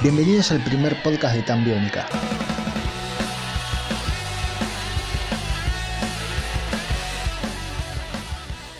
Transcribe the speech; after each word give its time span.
Bienvenidos 0.00 0.52
al 0.52 0.62
primer 0.62 1.02
podcast 1.02 1.34
de 1.34 1.42
Tan 1.42 1.64
Biónica. 1.64 2.06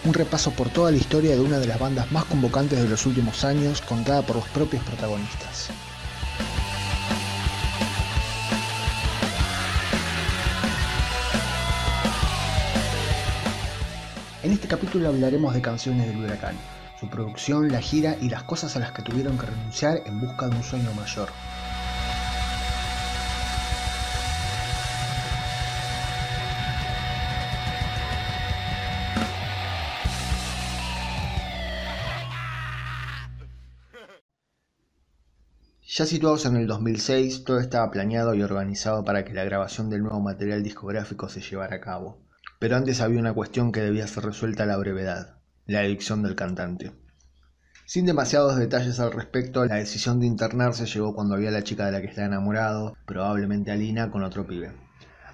Un 0.05 0.15
repaso 0.15 0.53
por 0.53 0.69
toda 0.69 0.93
la 0.93 0.97
historia 0.97 1.35
de 1.35 1.41
una 1.41 1.59
de 1.59 1.67
las 1.67 1.81
bandas 1.81 2.13
más 2.13 2.25
convocantes 2.27 2.81
de 2.81 2.89
los 2.89 3.05
últimos 3.05 3.43
años, 3.45 3.81
contada 3.81 4.23
por 4.23 4.37
los 4.37 4.45
propios 4.51 4.85
protagonistas. 4.85 5.71
En 14.45 14.53
este 14.53 14.69
capítulo 14.69 15.09
hablaremos 15.09 15.53
de 15.53 15.61
canciones 15.61 16.07
del 16.07 16.19
huracán, 16.19 16.55
su 16.99 17.09
producción, 17.09 17.71
la 17.71 17.81
gira 17.81 18.17
y 18.21 18.29
las 18.29 18.43
cosas 18.43 18.75
a 18.77 18.81
las 18.81 18.93
que 18.93 19.03
tuvieron 19.03 19.39
que 19.39 19.47
renunciar 19.47 20.03
en 20.05 20.21
busca 20.21 20.49
de 20.49 20.57
un 20.57 20.63
sueño 20.65 20.93
mayor. 20.95 21.29
Ya 35.99 36.07
situados 36.07 36.47
en 36.47 36.55
el 36.57 36.69
2006, 36.69 37.45
todo 37.45 37.59
estaba 37.59 37.91
planeado 37.91 38.35
y 38.35 38.43
organizado 38.43 39.05
para 39.05 39.25
que 39.25 39.35
la 39.35 39.43
grabación 39.45 39.91
del 39.91 40.03
nuevo 40.03 40.21
material 40.21 40.63
discográfico 40.63 41.29
se 41.29 41.41
llevara 41.41 41.77
a 41.77 41.81
cabo. 41.81 42.23
Pero 42.61 42.77
antes 42.77 43.01
había 43.01 43.19
una 43.19 43.35
cuestión 43.35 43.73
que 43.73 43.81
debía 43.81 44.07
ser 44.07 44.25
resuelta 44.25 44.63
a 44.63 44.67
la 44.67 44.77
brevedad, 44.77 45.38
la 45.69 45.81
adicción 45.81 46.23
del 46.23 46.35
cantante. 46.35 46.93
Sin 47.85 48.07
demasiados 48.07 48.57
detalles 48.57 49.01
al 49.01 49.13
respecto, 49.13 49.67
la 49.67 49.75
decisión 49.75 50.19
de 50.19 50.27
internarse 50.27 50.87
llegó 50.87 51.15
cuando 51.15 51.35
había 51.35 51.51
la 51.51 51.63
chica 51.63 51.85
de 51.85 51.93
la 51.93 52.01
que 52.01 52.07
estaba 52.07 52.27
enamorado, 52.27 52.97
probablemente 53.05 53.71
Alina, 53.71 54.11
con 54.11 54.23
otro 54.25 54.47
pibe. 54.47 54.73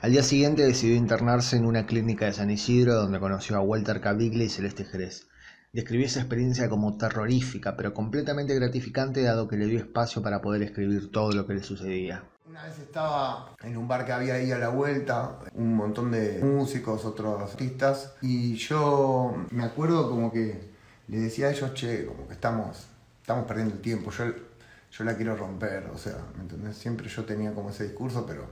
Al 0.03 0.11
día 0.11 0.25
siguiente 0.25 0.67
decidió 0.67 0.97
internarse 0.97 1.57
en 1.57 1.67
una 1.67 1.87
clínica 1.87 2.27
de 2.27 2.33
San 2.33 2.51
Isidro 2.51 2.95
donde 2.95 3.21
conoció 3.21 3.57
a 3.57 3.61
Walter 3.61 4.01
Caviglia 4.01 4.45
y 4.45 4.49
Celeste 4.49 4.85
Jerez. 4.85 5.29
Describió 5.73 6.07
esa 6.07 6.21
experiencia 6.21 6.69
como 6.69 6.97
terrorífica, 6.97 7.77
pero 7.77 7.95
completamente 7.95 8.57
gratificante 8.57 9.23
dado 9.23 9.47
que 9.47 9.57
le 9.57 9.67
dio 9.67 9.79
espacio 9.79 10.21
para 10.21 10.43
poder 10.43 10.63
escribir 10.63 11.13
todo 11.13 11.31
lo 11.31 11.47
que 11.47 11.55
le 11.55 11.63
sucedía. 11.63 12.25
Una 12.47 12.65
vez 12.65 12.79
estaba 12.79 13.57
en 13.63 13.75
un 13.79 13.89
bar 13.89 14.05
que 14.05 14.13
había 14.13 14.35
ahí 14.35 14.53
a 14.53 14.59
la 14.59 14.69
vuelta, 14.69 15.39
un 15.55 15.75
montón 15.75 16.11
de 16.11 16.41
músicos, 16.43 17.07
otros 17.07 17.41
artistas, 17.41 18.13
y 18.21 18.55
yo 18.57 19.35
me 19.51 19.65
acuerdo 19.65 20.11
como 20.11 20.31
que 20.31 20.71
le 21.09 21.19
decía 21.21 21.47
a 21.47 21.53
ellos, 21.53 21.73
che, 21.73 22.05
como 22.05 22.29
que 22.29 22.35
estamos, 22.35 22.87
estamos 23.23 23.47
perdiendo 23.47 23.75
el 23.75 23.81
tiempo, 23.81 24.11
yo, 24.11 24.27
yo 24.91 25.05
la 25.05 25.17
quiero 25.17 25.35
romper, 25.37 25.87
o 25.87 25.97
sea, 25.97 26.19
¿me 26.37 26.43
entendés? 26.43 26.77
Siempre 26.77 27.09
yo 27.09 27.25
tenía 27.25 27.55
como 27.55 27.71
ese 27.71 27.85
discurso, 27.85 28.27
pero 28.27 28.45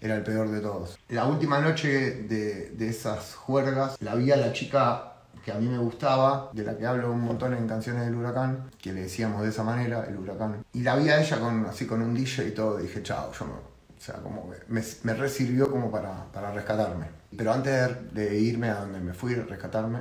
era 0.00 0.14
el 0.14 0.22
peor 0.22 0.48
de 0.50 0.60
todos. 0.60 0.96
La 1.08 1.26
última 1.26 1.58
noche 1.58 2.22
de, 2.22 2.70
de 2.70 2.88
esas 2.88 3.34
juergas, 3.34 3.96
la 4.00 4.14
vi 4.14 4.30
a 4.30 4.36
la 4.36 4.52
chica 4.52 5.13
que 5.44 5.52
a 5.52 5.56
mí 5.56 5.68
me 5.68 5.78
gustaba, 5.78 6.50
de 6.52 6.64
la 6.64 6.76
que 6.76 6.86
hablo 6.86 7.12
un 7.12 7.20
montón 7.20 7.52
en 7.54 7.68
canciones 7.68 8.06
del 8.06 8.14
huracán, 8.14 8.70
que 8.80 8.92
le 8.92 9.02
decíamos 9.02 9.42
de 9.42 9.50
esa 9.50 9.62
manera, 9.62 10.04
el 10.08 10.16
huracán. 10.16 10.64
Y 10.72 10.80
la 10.80 10.96
vi 10.96 11.10
a 11.10 11.20
ella 11.20 11.38
con, 11.38 11.66
así 11.66 11.86
con 11.86 12.00
un 12.00 12.14
DJ 12.14 12.48
y 12.48 12.50
todo, 12.52 12.78
dije, 12.78 13.02
chao, 13.02 13.30
yo 13.32 13.44
me, 13.44 13.52
o 13.52 14.00
sea, 14.00 14.14
como 14.16 14.50
me, 14.68 14.82
me 15.02 15.14
resirvió 15.14 15.70
como 15.70 15.90
para, 15.90 16.24
para 16.32 16.50
rescatarme. 16.50 17.06
Pero 17.36 17.52
antes 17.52 18.14
de, 18.14 18.38
irme 18.38 18.70
a 18.70 18.76
donde 18.80 19.00
me 19.00 19.12
fui 19.12 19.34
a 19.34 19.42
rescatarme, 19.42 20.00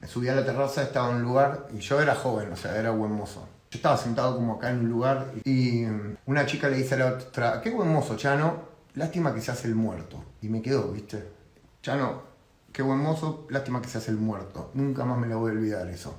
me 0.00 0.06
subí 0.06 0.28
a 0.28 0.34
la 0.34 0.44
terraza, 0.44 0.82
estaba 0.82 1.10
en 1.10 1.16
un 1.16 1.22
lugar, 1.22 1.68
y 1.72 1.78
yo 1.78 2.00
era 2.00 2.14
joven, 2.14 2.52
o 2.52 2.56
sea, 2.56 2.76
era 2.76 2.90
buen 2.90 3.12
mozo. 3.12 3.48
Yo 3.70 3.78
estaba 3.78 3.96
sentado 3.96 4.36
como 4.36 4.56
acá 4.56 4.70
en 4.70 4.80
un 4.80 4.90
lugar, 4.90 5.32
y 5.44 5.84
una 6.26 6.44
chica 6.44 6.68
le 6.68 6.76
dice 6.76 6.96
a 6.96 6.98
la 6.98 7.06
otra, 7.06 7.60
qué 7.62 7.70
buen 7.70 7.88
mozo, 7.88 8.16
Chano, 8.16 8.64
lástima 8.94 9.34
que 9.34 9.40
se 9.40 9.50
hace 9.50 9.66
el 9.66 9.74
muerto. 9.74 10.22
Y 10.42 10.48
me 10.48 10.60
quedó, 10.60 10.92
viste. 10.92 11.26
Chano, 11.82 12.33
qué 12.74 12.82
buen 12.82 12.98
mozo, 12.98 13.46
lástima 13.50 13.80
que 13.80 13.88
se 13.88 13.98
hace 13.98 14.10
el 14.10 14.16
muerto. 14.18 14.72
Nunca 14.74 15.04
más 15.04 15.16
me 15.16 15.28
la 15.28 15.36
voy 15.36 15.52
a 15.52 15.54
olvidar 15.54 15.88
eso. 15.88 16.12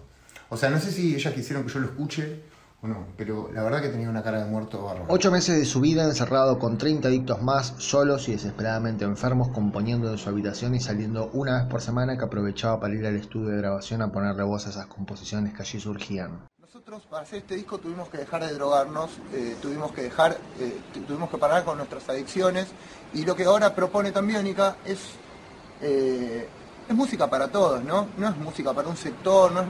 O 0.50 0.56
sea, 0.56 0.70
no 0.70 0.80
sé 0.80 0.92
si 0.92 1.14
ellas 1.14 1.34
quisieron 1.34 1.66
que 1.66 1.70
yo 1.72 1.82
lo 1.82 1.88
escuche 1.88 2.44
o 2.82 2.88
no, 2.88 3.08
pero 3.18 3.50
la 3.54 3.62
verdad 3.62 3.82
que 3.82 3.90
tenía 3.90 4.10
una 4.10 4.24
cara 4.24 4.46
de 4.46 4.50
muerto 4.50 4.82
bárbaro. 4.82 5.06
Ocho 5.10 5.32
meses 5.32 5.58
de 5.58 5.66
su 5.66 5.82
vida 5.82 6.06
encerrado 6.06 6.58
con 6.58 6.78
30 6.78 7.10
adictos 7.10 7.42
más, 7.42 7.74
solos 7.78 8.30
y 8.30 8.32
desesperadamente 8.32 9.04
enfermos, 9.04 9.50
componiendo 9.50 10.10
de 10.10 10.18
su 10.18 10.30
habitación 10.30 10.76
y 10.76 10.80
saliendo 10.80 11.30
una 11.34 11.60
vez 11.60 11.70
por 11.70 11.82
semana 11.82 12.18
que 12.18 12.24
aprovechaba 12.24 12.80
para 12.80 12.96
ir 12.96 13.06
al 13.06 13.18
estudio 13.18 13.50
de 13.50 13.58
grabación 13.58 14.02
a 14.02 14.14
ponerle 14.14 14.44
voz 14.44 14.66
a 14.66 14.70
esas 14.70 14.86
composiciones 14.86 15.54
que 15.54 15.62
allí 15.62 15.80
surgían. 15.82 16.48
Nosotros 16.62 17.04
para 17.10 17.24
hacer 17.24 17.40
este 17.40 17.56
disco 17.56 17.80
tuvimos 17.80 18.08
que 18.08 18.20
dejar 18.20 18.46
de 18.46 18.54
drogarnos, 18.54 19.10
eh, 19.34 19.58
tuvimos 19.62 19.92
que 19.92 20.04
dejar, 20.04 20.38
eh, 20.60 20.78
tuvimos 21.06 21.30
que 21.30 21.38
parar 21.38 21.66
con 21.66 21.78
nuestras 21.78 22.08
adicciones 22.08 22.68
y 23.14 23.26
lo 23.26 23.36
que 23.36 23.44
ahora 23.44 23.76
propone 23.76 24.14
Tambiónica 24.14 24.78
es 24.86 25.00
eh, 25.82 26.48
es 26.88 26.96
música 26.96 27.30
para 27.30 27.48
todos, 27.48 27.84
¿no? 27.84 28.10
No 28.18 28.30
es 28.30 28.38
música 28.38 28.74
para 28.74 28.88
un 28.88 28.98
sector, 28.98 29.52
no 29.52 29.62
es, 29.62 29.68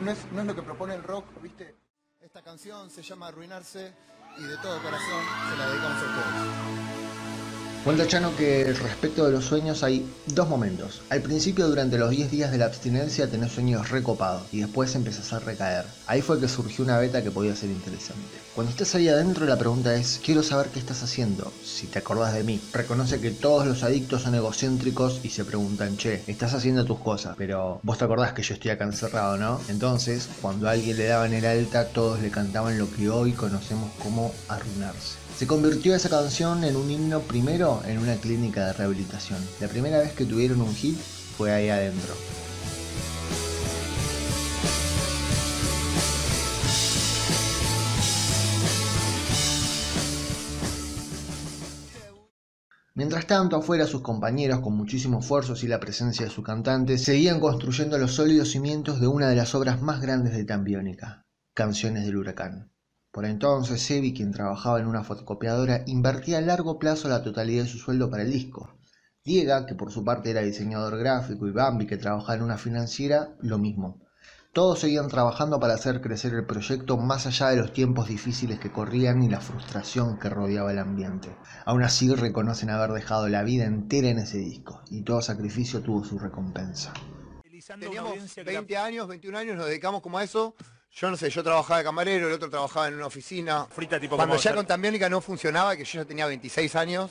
no, 0.00 0.10
es, 0.10 0.18
no 0.32 0.40
es, 0.40 0.46
lo 0.46 0.54
que 0.54 0.62
propone 0.62 0.94
el 0.94 1.02
rock, 1.02 1.24
¿viste? 1.42 1.74
Esta 2.20 2.42
canción 2.42 2.88
se 2.90 3.02
llama 3.02 3.28
Arruinarse 3.28 3.92
y 4.38 4.42
de 4.42 4.56
todo 4.58 4.80
corazón 4.82 5.24
se 5.50 5.56
la 5.56 5.66
dedicamos 5.68 6.02
a 6.02 6.06
ustedes. 6.06 7.41
Cuenta 7.84 8.06
Chano 8.06 8.36
que 8.36 8.72
respecto 8.74 9.26
de 9.26 9.32
los 9.32 9.44
sueños 9.44 9.82
hay 9.82 10.08
dos 10.28 10.48
momentos. 10.48 11.02
Al 11.10 11.20
principio, 11.20 11.66
durante 11.66 11.98
los 11.98 12.10
10 12.10 12.30
días 12.30 12.52
de 12.52 12.58
la 12.58 12.66
abstinencia, 12.66 13.28
tenés 13.28 13.50
sueños 13.50 13.90
recopados 13.90 14.46
y 14.52 14.60
después 14.60 14.94
empezás 14.94 15.32
a 15.32 15.40
recaer. 15.40 15.86
Ahí 16.06 16.22
fue 16.22 16.38
que 16.38 16.46
surgió 16.46 16.84
una 16.84 16.98
beta 16.98 17.24
que 17.24 17.32
podía 17.32 17.56
ser 17.56 17.70
interesante. 17.70 18.38
Cuando 18.54 18.70
estás 18.70 18.94
ahí 18.94 19.08
adentro, 19.08 19.46
la 19.46 19.58
pregunta 19.58 19.96
es: 19.96 20.20
Quiero 20.24 20.44
saber 20.44 20.68
qué 20.68 20.78
estás 20.78 21.02
haciendo, 21.02 21.52
si 21.64 21.88
te 21.88 21.98
acordás 21.98 22.34
de 22.34 22.44
mí. 22.44 22.60
Reconoce 22.72 23.20
que 23.20 23.32
todos 23.32 23.66
los 23.66 23.82
adictos 23.82 24.22
son 24.22 24.36
egocéntricos 24.36 25.18
y 25.24 25.30
se 25.30 25.44
preguntan: 25.44 25.96
Che, 25.96 26.22
estás 26.28 26.54
haciendo 26.54 26.84
tus 26.84 27.00
cosas, 27.00 27.34
pero 27.36 27.80
vos 27.82 27.98
te 27.98 28.04
acordás 28.04 28.32
que 28.32 28.42
yo 28.42 28.54
estoy 28.54 28.70
acá 28.70 28.84
encerrado, 28.84 29.36
¿no? 29.36 29.60
Entonces, 29.68 30.30
cuando 30.40 30.68
alguien 30.68 30.98
le 30.98 31.06
daban 31.06 31.32
el 31.32 31.44
alta, 31.44 31.88
todos 31.88 32.20
le 32.22 32.30
cantaban 32.30 32.78
lo 32.78 32.92
que 32.92 33.10
hoy 33.10 33.32
conocemos 33.32 33.90
como 33.98 34.30
arruinarse. 34.46 35.21
Se 35.42 35.48
convirtió 35.48 35.92
esa 35.96 36.08
canción 36.08 36.62
en 36.62 36.76
un 36.76 36.88
himno 36.88 37.18
primero 37.18 37.82
en 37.84 37.98
una 37.98 38.14
clínica 38.14 38.64
de 38.64 38.74
rehabilitación. 38.74 39.40
La 39.58 39.66
primera 39.66 39.98
vez 39.98 40.12
que 40.12 40.24
tuvieron 40.24 40.60
un 40.60 40.72
hit 40.72 40.96
fue 40.96 41.50
ahí 41.50 41.68
adentro. 41.68 42.14
Mientras 52.94 53.26
tanto, 53.26 53.56
afuera 53.56 53.88
sus 53.88 54.02
compañeros, 54.02 54.60
con 54.60 54.76
muchísimo 54.76 55.18
esfuerzo 55.18 55.54
y 55.60 55.66
la 55.66 55.80
presencia 55.80 56.24
de 56.24 56.30
su 56.30 56.44
cantante, 56.44 56.98
seguían 56.98 57.40
construyendo 57.40 57.98
los 57.98 58.14
sólidos 58.14 58.52
cimientos 58.52 59.00
de 59.00 59.08
una 59.08 59.28
de 59.28 59.34
las 59.34 59.56
obras 59.56 59.82
más 59.82 60.00
grandes 60.00 60.34
de 60.34 60.44
Tambiónica, 60.44 61.26
Canciones 61.52 62.06
del 62.06 62.18
Huracán. 62.18 62.71
Por 63.12 63.26
entonces, 63.26 63.82
Sebi, 63.82 64.14
quien 64.14 64.32
trabajaba 64.32 64.80
en 64.80 64.86
una 64.86 65.04
fotocopiadora, 65.04 65.82
invertía 65.86 66.38
a 66.38 66.40
largo 66.40 66.78
plazo 66.78 67.08
la 67.08 67.22
totalidad 67.22 67.64
de 67.64 67.68
su 67.68 67.76
sueldo 67.76 68.10
para 68.10 68.22
el 68.22 68.32
disco. 68.32 68.74
Diega, 69.22 69.66
que 69.66 69.74
por 69.74 69.92
su 69.92 70.02
parte 70.02 70.30
era 70.30 70.40
diseñador 70.40 70.98
gráfico, 70.98 71.46
y 71.46 71.52
Bambi, 71.52 71.86
que 71.86 71.98
trabajaba 71.98 72.36
en 72.36 72.42
una 72.42 72.56
financiera, 72.56 73.36
lo 73.42 73.58
mismo. 73.58 74.00
Todos 74.54 74.80
seguían 74.80 75.08
trabajando 75.08 75.60
para 75.60 75.74
hacer 75.74 76.00
crecer 76.00 76.32
el 76.32 76.46
proyecto 76.46 76.96
más 76.96 77.26
allá 77.26 77.50
de 77.50 77.56
los 77.56 77.74
tiempos 77.74 78.08
difíciles 78.08 78.58
que 78.58 78.72
corrían 78.72 79.22
y 79.22 79.28
la 79.28 79.40
frustración 79.40 80.18
que 80.18 80.30
rodeaba 80.30 80.72
el 80.72 80.78
ambiente. 80.78 81.36
Aún 81.66 81.82
así 81.82 82.14
reconocen 82.14 82.70
haber 82.70 82.92
dejado 82.92 83.28
la 83.28 83.42
vida 83.42 83.64
entera 83.64 84.08
en 84.08 84.20
ese 84.20 84.38
disco, 84.38 84.82
y 84.90 85.02
todo 85.02 85.20
sacrificio 85.20 85.82
tuvo 85.82 86.02
su 86.02 86.18
recompensa. 86.18 86.94
Teníamos 87.78 88.14
20 88.34 88.76
años, 88.78 89.06
21 89.06 89.38
años, 89.38 89.56
nos 89.56 89.66
dedicamos 89.66 90.00
como 90.00 90.16
a 90.16 90.24
eso. 90.24 90.56
Yo 90.94 91.10
no 91.10 91.16
sé, 91.16 91.30
yo 91.30 91.42
trabajaba 91.42 91.78
de 91.78 91.84
camarero, 91.84 92.28
el 92.28 92.34
otro 92.34 92.50
trabajaba 92.50 92.88
en 92.88 92.94
una 92.94 93.06
oficina. 93.06 93.66
Frita 93.70 93.98
tipo 93.98 94.16
Cuando 94.16 94.34
como 94.34 94.42
ya 94.42 94.54
con 94.54 94.66
Tambiónica 94.66 95.08
no 95.08 95.20
funcionaba, 95.20 95.74
que 95.76 95.84
yo 95.84 96.00
ya 96.00 96.04
tenía 96.04 96.26
26 96.26 96.76
años 96.76 97.10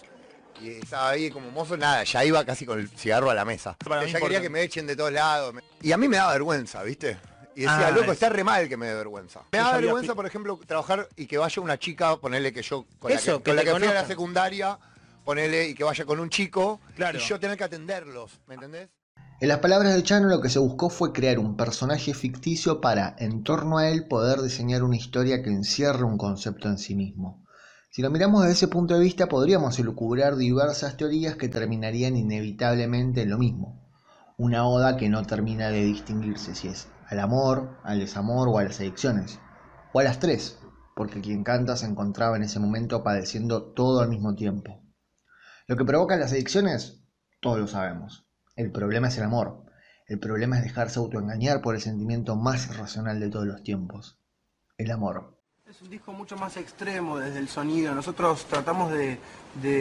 y 0.61 0.69
estaba 0.73 1.09
ahí 1.09 1.31
como 1.31 1.49
mozo, 1.49 1.75
nada, 1.77 2.03
ya 2.03 2.23
iba 2.23 2.45
casi 2.45 2.65
con 2.65 2.79
el 2.79 2.89
cigarro 2.89 3.31
a 3.31 3.33
la 3.33 3.43
mesa. 3.43 3.75
Para 3.83 4.01
ya 4.01 4.05
quería 4.05 4.17
importante. 4.19 4.41
que 4.43 4.49
me 4.49 4.61
echen 4.61 4.85
de 4.85 4.95
todos 4.95 5.11
lados. 5.11 5.55
Y 5.81 5.91
a 5.91 5.97
mí 5.97 6.07
me 6.07 6.17
daba 6.17 6.33
vergüenza, 6.33 6.83
¿viste? 6.83 7.17
Y 7.55 7.61
decía, 7.61 7.87
Ah, 7.87 7.91
loco, 7.91 8.05
es- 8.05 8.11
está 8.13 8.29
re 8.29 8.43
mal 8.43 8.69
que 8.69 8.77
me 8.77 8.85
dé 8.87 8.93
vergüenza. 8.93 9.41
Me 9.51 9.57
da 9.57 9.73
vergüenza, 9.77 10.13
por 10.13 10.25
ejemplo, 10.27 10.59
trabajar 10.65 11.09
y 11.15 11.25
que 11.25 11.37
vaya 11.39 11.61
una 11.61 11.79
chica, 11.79 12.15
ponerle 12.17 12.53
que 12.53 12.61
yo, 12.61 12.85
con 12.99 13.11
Eso, 13.11 13.31
la 13.31 13.37
que, 13.39 13.43
que 13.43 13.49
con 13.49 13.55
la 13.55 13.63
que 13.63 13.75
fui 13.79 13.87
a 13.87 13.93
la 13.93 14.05
secundaria, 14.05 14.77
ponerle 15.25 15.69
y 15.69 15.73
que 15.73 15.83
vaya 15.83 16.05
con 16.05 16.19
un 16.19 16.29
chico 16.29 16.79
Claro. 16.95 17.17
y 17.17 17.21
yo 17.21 17.39
tener 17.39 17.57
que 17.57 17.63
atenderlos, 17.63 18.39
¿me 18.47 18.53
entendés? 18.55 18.89
En 19.41 19.47
las 19.47 19.57
palabras 19.57 19.95
de 19.95 20.03
Chano, 20.03 20.27
lo 20.27 20.39
que 20.39 20.49
se 20.49 20.59
buscó 20.59 20.91
fue 20.91 21.13
crear 21.13 21.39
un 21.39 21.57
personaje 21.57 22.13
ficticio 22.13 22.79
para, 22.79 23.15
en 23.17 23.43
torno 23.43 23.79
a 23.79 23.89
él, 23.89 24.07
poder 24.07 24.39
diseñar 24.39 24.83
una 24.83 24.97
historia 24.97 25.41
que 25.41 25.49
encierre 25.49 26.03
un 26.03 26.19
concepto 26.19 26.67
en 26.67 26.77
sí 26.77 26.93
mismo. 26.93 27.43
Si 27.89 28.03
lo 28.03 28.11
miramos 28.11 28.41
desde 28.41 28.53
ese 28.53 28.67
punto 28.67 28.93
de 28.93 28.99
vista, 28.99 29.27
podríamos 29.27 29.79
elucubrar 29.79 30.35
diversas 30.35 30.95
teorías 30.95 31.37
que 31.37 31.49
terminarían 31.49 32.17
inevitablemente 32.17 33.23
en 33.23 33.31
lo 33.31 33.39
mismo. 33.39 33.83
Una 34.37 34.67
oda 34.67 34.95
que 34.95 35.09
no 35.09 35.23
termina 35.23 35.69
de 35.69 35.85
distinguirse 35.85 36.53
si 36.53 36.67
es 36.67 36.89
al 37.07 37.19
amor, 37.19 37.79
al 37.83 37.97
desamor 37.97 38.47
o 38.47 38.59
a 38.59 38.63
las 38.63 38.79
adicciones. 38.79 39.39
O 39.91 40.01
a 40.01 40.03
las 40.03 40.19
tres. 40.19 40.59
porque 40.95 41.19
quien 41.19 41.43
canta 41.43 41.77
se 41.77 41.87
encontraba 41.87 42.37
en 42.37 42.43
ese 42.43 42.59
momento 42.59 43.03
padeciendo 43.03 43.73
todo 43.73 44.01
al 44.01 44.09
mismo 44.09 44.35
tiempo. 44.35 44.83
Lo 45.65 45.77
que 45.77 45.85
provoca 45.85 46.15
las 46.15 46.31
adicciones, 46.31 47.01
todos 47.39 47.57
lo 47.57 47.65
sabemos. 47.65 48.27
El 48.61 48.71
problema 48.71 49.07
es 49.07 49.17
el 49.17 49.23
amor. 49.23 49.65
El 50.05 50.19
problema 50.19 50.57
es 50.59 50.63
dejarse 50.63 50.99
autoengañar 50.99 51.63
por 51.63 51.73
el 51.73 51.81
sentimiento 51.81 52.35
más 52.35 52.67
irracional 52.67 53.19
de 53.19 53.27
todos 53.31 53.47
los 53.47 53.63
tiempos, 53.63 54.19
el 54.77 54.91
amor. 54.91 55.40
Es 55.71 55.81
un 55.81 55.89
disco 55.89 56.11
mucho 56.11 56.35
más 56.35 56.57
extremo 56.57 57.17
desde 57.17 57.39
el 57.39 57.47
sonido. 57.47 57.95
Nosotros 57.95 58.43
tratamos 58.43 58.91
de, 58.91 59.17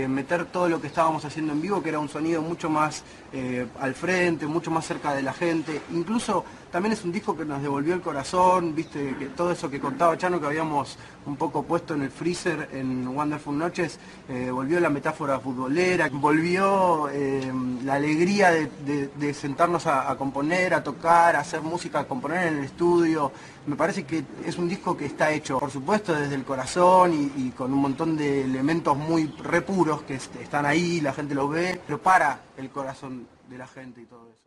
meter 0.06 0.44
todo 0.44 0.68
lo 0.68 0.80
que 0.80 0.86
estábamos 0.86 1.24
haciendo 1.24 1.52
en 1.52 1.60
vivo, 1.60 1.82
que 1.82 1.88
era 1.88 1.98
un 1.98 2.08
sonido 2.08 2.42
mucho 2.42 2.70
más 2.70 3.02
eh, 3.32 3.66
al 3.80 3.96
frente, 3.96 4.46
mucho 4.46 4.70
más 4.70 4.86
cerca 4.86 5.12
de 5.14 5.22
la 5.22 5.32
gente. 5.32 5.82
Incluso 5.90 6.44
también 6.70 6.92
es 6.92 7.02
un 7.02 7.10
disco 7.10 7.36
que 7.36 7.44
nos 7.44 7.60
devolvió 7.60 7.94
el 7.94 8.00
corazón, 8.00 8.72
viste, 8.72 9.16
que 9.18 9.26
todo 9.26 9.50
eso 9.50 9.68
que 9.68 9.80
contaba 9.80 10.16
Chano 10.16 10.38
que 10.38 10.46
habíamos 10.46 10.96
un 11.26 11.36
poco 11.36 11.64
puesto 11.64 11.94
en 11.94 12.02
el 12.02 12.10
freezer 12.10 12.68
en 12.72 13.08
Wonderful 13.08 13.58
Noches, 13.58 13.98
eh, 14.28 14.50
volvió 14.50 14.78
la 14.78 14.90
metáfora 14.90 15.40
futbolera, 15.40 16.08
volvió 16.12 17.08
eh, 17.10 17.52
la 17.84 17.94
alegría 17.94 18.52
de, 18.52 19.34
sentarnos 19.34 19.86
a, 19.86 20.16
componer, 20.16 20.74
a 20.74 20.84
tocar, 20.84 21.34
a 21.34 21.40
hacer 21.40 21.60
música, 21.60 22.00
a 22.00 22.04
componer 22.08 22.46
en 22.46 22.58
el 22.58 22.64
estudio. 22.64 23.32
Me 23.66 23.76
parece 23.76 24.04
que 24.04 24.24
es 24.44 24.56
un 24.56 24.68
disco 24.68 24.96
que 24.96 25.06
está 25.06 25.30
hecho, 25.32 25.58
por 25.58 25.70
supuesto, 25.70 26.14
desde 26.14 26.34
el 26.34 26.44
corazón 26.44 27.32
y, 27.36 27.50
con 27.50 27.72
un 27.72 27.80
montón 27.80 28.16
de 28.16 28.42
elementos 28.44 28.96
muy 28.96 29.26
repuros 29.42 30.02
que 30.02 30.14
están 30.14 30.64
ahí, 30.66 31.00
la 31.00 31.12
gente 31.12 31.34
lo 31.34 31.48
ve, 31.48 31.80
pero 31.86 32.00
para 32.00 32.40
el 32.56 32.70
corazón 32.70 33.26
de 33.48 33.58
la 33.58 33.66
gente 33.66 34.00
y 34.00 34.06
todo 34.06 34.28
eso. 34.28 34.40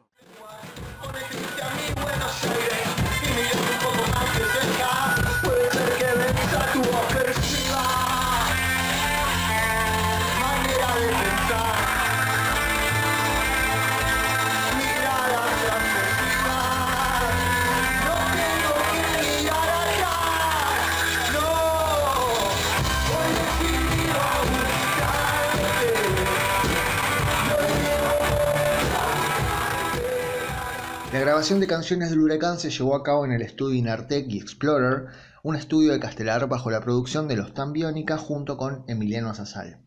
Grabación 31.44 31.60
de 31.60 31.68
canciones 31.68 32.10
del 32.10 32.22
huracán 32.22 32.58
se 32.58 32.70
llevó 32.70 32.96
a 32.96 33.04
cabo 33.04 33.26
en 33.26 33.34
el 33.34 33.42
estudio 33.42 33.76
Inartec 33.76 34.30
y 34.30 34.38
Explorer, 34.38 35.08
un 35.44 35.58
estudio 35.58 35.92
de 35.92 36.00
Castelar 36.00 36.48
bajo 36.48 36.72
la 36.72 36.80
producción 36.80 37.28
de 37.28 37.36
Los 37.36 37.54
Tambiónica 37.54 38.18
junto 38.18 38.56
con 38.56 38.86
Emiliano 38.88 39.30
Azazal. 39.30 39.82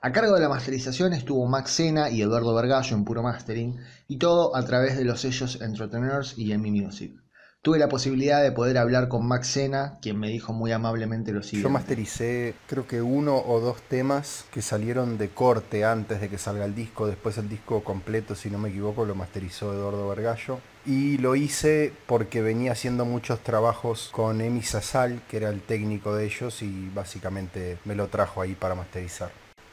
A 0.00 0.12
cargo 0.12 0.32
de 0.32 0.40
la 0.40 0.48
masterización 0.48 1.12
estuvo 1.12 1.46
Max 1.46 1.72
Sena 1.72 2.08
y 2.08 2.22
Eduardo 2.22 2.54
Vergallo 2.54 2.96
en 2.96 3.04
puro 3.04 3.22
mastering, 3.22 3.76
y 4.08 4.16
todo 4.16 4.56
a 4.56 4.64
través 4.64 4.96
de 4.96 5.04
los 5.04 5.20
sellos 5.20 5.60
Entreteners 5.60 6.38
y 6.38 6.50
Emi 6.52 6.70
Music. 6.70 7.12
Tuve 7.66 7.80
la 7.80 7.88
posibilidad 7.88 8.44
de 8.44 8.52
poder 8.52 8.78
hablar 8.78 9.08
con 9.08 9.26
Max 9.26 9.48
Sena, 9.48 9.98
quien 10.00 10.20
me 10.20 10.28
dijo 10.28 10.52
muy 10.52 10.70
amablemente 10.70 11.32
lo 11.32 11.42
siguiente. 11.42 11.64
Yo 11.64 11.70
mastericé 11.70 12.54
creo 12.68 12.86
que 12.86 13.02
uno 13.02 13.38
o 13.44 13.58
dos 13.58 13.82
temas 13.82 14.44
que 14.52 14.62
salieron 14.62 15.18
de 15.18 15.30
corte 15.30 15.84
antes 15.84 16.20
de 16.20 16.28
que 16.28 16.38
salga 16.38 16.64
el 16.64 16.76
disco, 16.76 17.08
después 17.08 17.38
el 17.38 17.48
disco 17.48 17.82
completo, 17.82 18.36
si 18.36 18.50
no 18.50 18.58
me 18.58 18.68
equivoco, 18.68 19.04
lo 19.04 19.16
masterizó 19.16 19.74
Eduardo 19.74 20.08
Vergallo. 20.08 20.60
Y 20.86 21.18
lo 21.18 21.34
hice 21.34 21.92
porque 22.06 22.40
venía 22.40 22.70
haciendo 22.70 23.04
muchos 23.04 23.40
trabajos 23.40 24.10
con 24.12 24.40
Emi 24.40 24.62
Sasal, 24.62 25.22
que 25.28 25.38
era 25.38 25.48
el 25.48 25.60
técnico 25.60 26.14
de 26.14 26.26
ellos, 26.26 26.62
y 26.62 26.88
básicamente 26.94 27.78
me 27.84 27.96
lo 27.96 28.06
trajo 28.06 28.42
ahí 28.42 28.54
para 28.54 28.76
masterizar. 28.76 29.32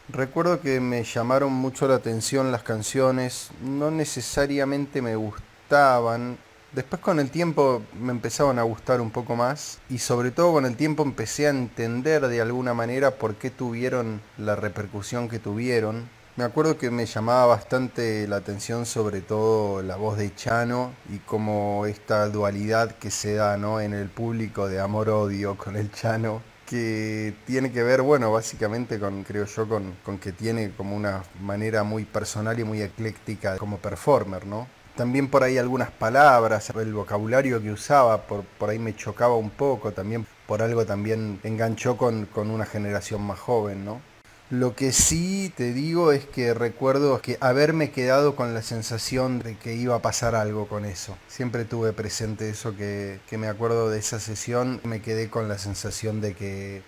Recuerdo 0.09 0.61
que 0.61 0.79
me 0.79 1.03
llamaron 1.03 1.53
mucho 1.53 1.87
la 1.87 1.93
atención 1.93 2.51
las 2.51 2.63
canciones, 2.63 3.51
no 3.61 3.91
necesariamente 3.91 5.03
me 5.03 5.15
gustaban, 5.15 6.39
Después 6.73 7.03
con 7.03 7.19
el 7.19 7.29
tiempo 7.29 7.83
me 7.99 8.11
empezaban 8.11 8.57
a 8.57 8.63
gustar 8.63 8.99
un 8.99 9.11
poco 9.11 9.35
más 9.35 9.77
y 9.91 9.99
sobre 9.99 10.31
todo 10.31 10.53
con 10.53 10.65
el 10.65 10.75
tiempo 10.75 11.03
empecé 11.03 11.45
a 11.45 11.51
entender 11.51 12.27
de 12.27 12.41
alguna 12.41 12.73
manera 12.73 13.11
por 13.11 13.35
qué 13.35 13.51
tuvieron 13.51 14.21
la 14.39 14.55
repercusión 14.55 15.29
que 15.29 15.37
tuvieron. 15.37 16.09
Me 16.35 16.43
acuerdo 16.43 16.79
que 16.79 16.89
me 16.89 17.05
llamaba 17.05 17.45
bastante 17.45 18.27
la 18.27 18.37
atención 18.37 18.87
sobre 18.87 19.21
todo 19.21 19.83
la 19.83 19.97
voz 19.97 20.17
de 20.17 20.33
Chano 20.33 20.93
y 21.13 21.19
como 21.19 21.85
esta 21.85 22.27
dualidad 22.29 22.95
que 22.95 23.11
se 23.11 23.35
da 23.35 23.55
¿no? 23.55 23.79
en 23.79 23.93
el 23.93 24.09
público 24.09 24.67
de 24.67 24.79
amor-odio 24.79 25.55
con 25.55 25.75
el 25.75 25.91
Chano 25.91 26.41
que 26.65 27.35
tiene 27.45 27.71
que 27.71 27.83
ver, 27.83 28.01
bueno, 28.01 28.31
básicamente 28.31 28.97
con, 28.97 29.23
creo 29.23 29.45
yo, 29.45 29.69
con, 29.69 29.95
con 30.03 30.17
que 30.17 30.31
tiene 30.31 30.71
como 30.71 30.95
una 30.95 31.21
manera 31.39 31.83
muy 31.83 32.03
personal 32.03 32.59
y 32.59 32.63
muy 32.63 32.81
ecléctica 32.81 33.59
como 33.59 33.77
performer, 33.77 34.47
¿no? 34.47 34.67
También 34.95 35.27
por 35.27 35.43
ahí 35.43 35.57
algunas 35.57 35.89
palabras, 35.89 36.69
el 36.69 36.93
vocabulario 36.93 37.61
que 37.61 37.71
usaba, 37.71 38.23
por, 38.27 38.43
por 38.43 38.69
ahí 38.69 38.77
me 38.77 38.95
chocaba 38.95 39.35
un 39.35 39.49
poco, 39.49 39.91
también 39.91 40.27
por 40.45 40.61
algo 40.61 40.85
también 40.85 41.39
enganchó 41.43 41.97
con, 41.97 42.27
con 42.27 42.51
una 42.51 42.65
generación 42.65 43.21
más 43.23 43.39
joven, 43.39 43.85
¿no? 43.85 44.01
Lo 44.51 44.75
que 44.75 44.91
sí 44.91 45.51
te 45.55 45.73
digo 45.73 46.11
es 46.11 46.25
que 46.27 46.53
recuerdo 46.53 47.19
que 47.21 47.39
haberme 47.41 47.89
quedado 47.89 48.35
con 48.35 48.53
la 48.53 48.61
sensación 48.61 49.39
de 49.39 49.57
que 49.57 49.73
iba 49.73 49.95
a 49.95 50.01
pasar 50.03 50.35
algo 50.35 50.67
con 50.67 50.85
eso. 50.85 51.17
Siempre 51.27 51.65
tuve 51.65 51.91
presente 51.91 52.49
eso 52.51 52.75
que, 52.75 53.19
que 53.27 53.39
me 53.39 53.47
acuerdo 53.47 53.89
de 53.89 53.97
esa 53.97 54.19
sesión, 54.19 54.79
me 54.83 55.01
quedé 55.01 55.27
con 55.29 55.47
la 55.47 55.57
sensación 55.57 56.21
de 56.21 56.35
que, 56.35 56.83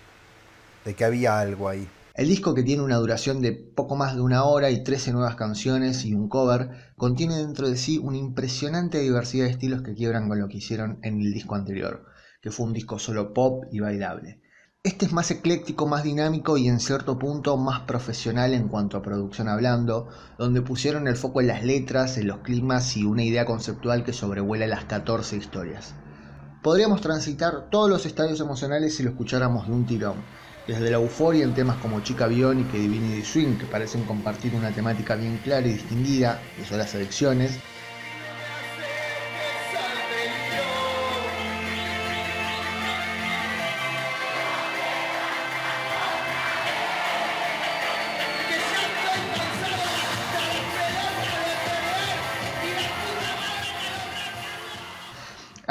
de 0.84 0.94
que 0.94 1.04
había 1.04 1.40
algo 1.40 1.68
ahí. 1.68 1.88
El 2.16 2.28
disco, 2.28 2.54
que 2.54 2.62
tiene 2.62 2.82
una 2.82 2.96
duración 2.96 3.42
de 3.42 3.52
poco 3.52 3.94
más 3.94 4.14
de 4.14 4.22
una 4.22 4.44
hora 4.44 4.70
y 4.70 4.82
13 4.82 5.12
nuevas 5.12 5.36
canciones 5.36 6.06
y 6.06 6.14
un 6.14 6.30
cover, 6.30 6.70
contiene 6.96 7.36
dentro 7.36 7.68
de 7.68 7.76
sí 7.76 7.98
una 7.98 8.16
impresionante 8.16 9.00
diversidad 9.00 9.44
de 9.44 9.50
estilos 9.50 9.82
que 9.82 9.92
quiebran 9.92 10.26
con 10.26 10.40
lo 10.40 10.48
que 10.48 10.56
hicieron 10.56 10.98
en 11.02 11.20
el 11.20 11.34
disco 11.34 11.56
anterior, 11.56 12.06
que 12.40 12.50
fue 12.50 12.64
un 12.64 12.72
disco 12.72 12.98
solo 12.98 13.34
pop 13.34 13.64
y 13.70 13.80
bailable. 13.80 14.40
Este 14.82 15.04
es 15.04 15.12
más 15.12 15.30
ecléctico, 15.30 15.86
más 15.86 16.04
dinámico 16.04 16.56
y 16.56 16.68
en 16.68 16.80
cierto 16.80 17.18
punto 17.18 17.58
más 17.58 17.80
profesional 17.80 18.54
en 18.54 18.68
cuanto 18.68 18.96
a 18.96 19.02
producción 19.02 19.48
hablando, 19.48 20.08
donde 20.38 20.62
pusieron 20.62 21.08
el 21.08 21.16
foco 21.16 21.42
en 21.42 21.48
las 21.48 21.64
letras, 21.66 22.16
en 22.16 22.28
los 22.28 22.38
climas 22.38 22.96
y 22.96 23.04
una 23.04 23.24
idea 23.24 23.44
conceptual 23.44 24.04
que 24.04 24.14
sobrevuela 24.14 24.66
las 24.66 24.86
14 24.86 25.36
historias. 25.36 25.94
Podríamos 26.62 27.02
transitar 27.02 27.68
todos 27.68 27.90
los 27.90 28.06
estadios 28.06 28.40
emocionales 28.40 28.96
si 28.96 29.02
lo 29.02 29.10
escucháramos 29.10 29.66
de 29.66 29.72
un 29.74 29.84
tirón, 29.84 30.16
desde 30.66 30.90
la 30.90 30.96
euforia 30.96 31.44
en 31.44 31.54
temas 31.54 31.76
como 31.76 32.00
Chica 32.00 32.26
Biónica 32.26 32.76
y 32.76 32.80
Divinity 32.80 33.22
Swing, 33.24 33.56
que 33.56 33.66
parecen 33.66 34.04
compartir 34.04 34.54
una 34.54 34.72
temática 34.72 35.14
bien 35.14 35.38
clara 35.38 35.66
y 35.66 35.74
distinguida, 35.74 36.42
son 36.64 36.78
las 36.78 36.94
adicciones, 36.94 37.60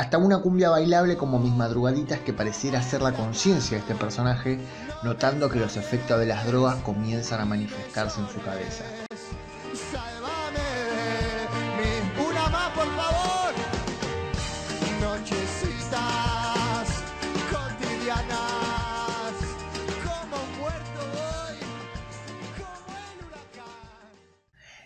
hasta 0.06 0.20
una 0.20 0.38
cumbia 0.38 0.70
bailable 0.70 1.18
como 1.18 1.40
Mis 1.40 1.56
Madrugaditas 1.56 2.20
que 2.20 2.32
pareciera 2.32 2.80
ser 2.84 3.02
la 3.02 3.14
conciencia 3.14 3.76
de 3.76 3.82
este 3.82 3.96
personaje, 3.96 4.60
notando 5.02 5.50
que 5.50 5.58
los 5.58 5.78
efectos 5.78 6.20
de 6.20 6.28
las 6.28 6.46
drogas 6.46 6.76
comienzan 6.84 7.42
a 7.42 7.46
manifestarse 7.46 8.22
en 8.22 8.30
su 8.30 8.40
cabeza. 8.40 8.84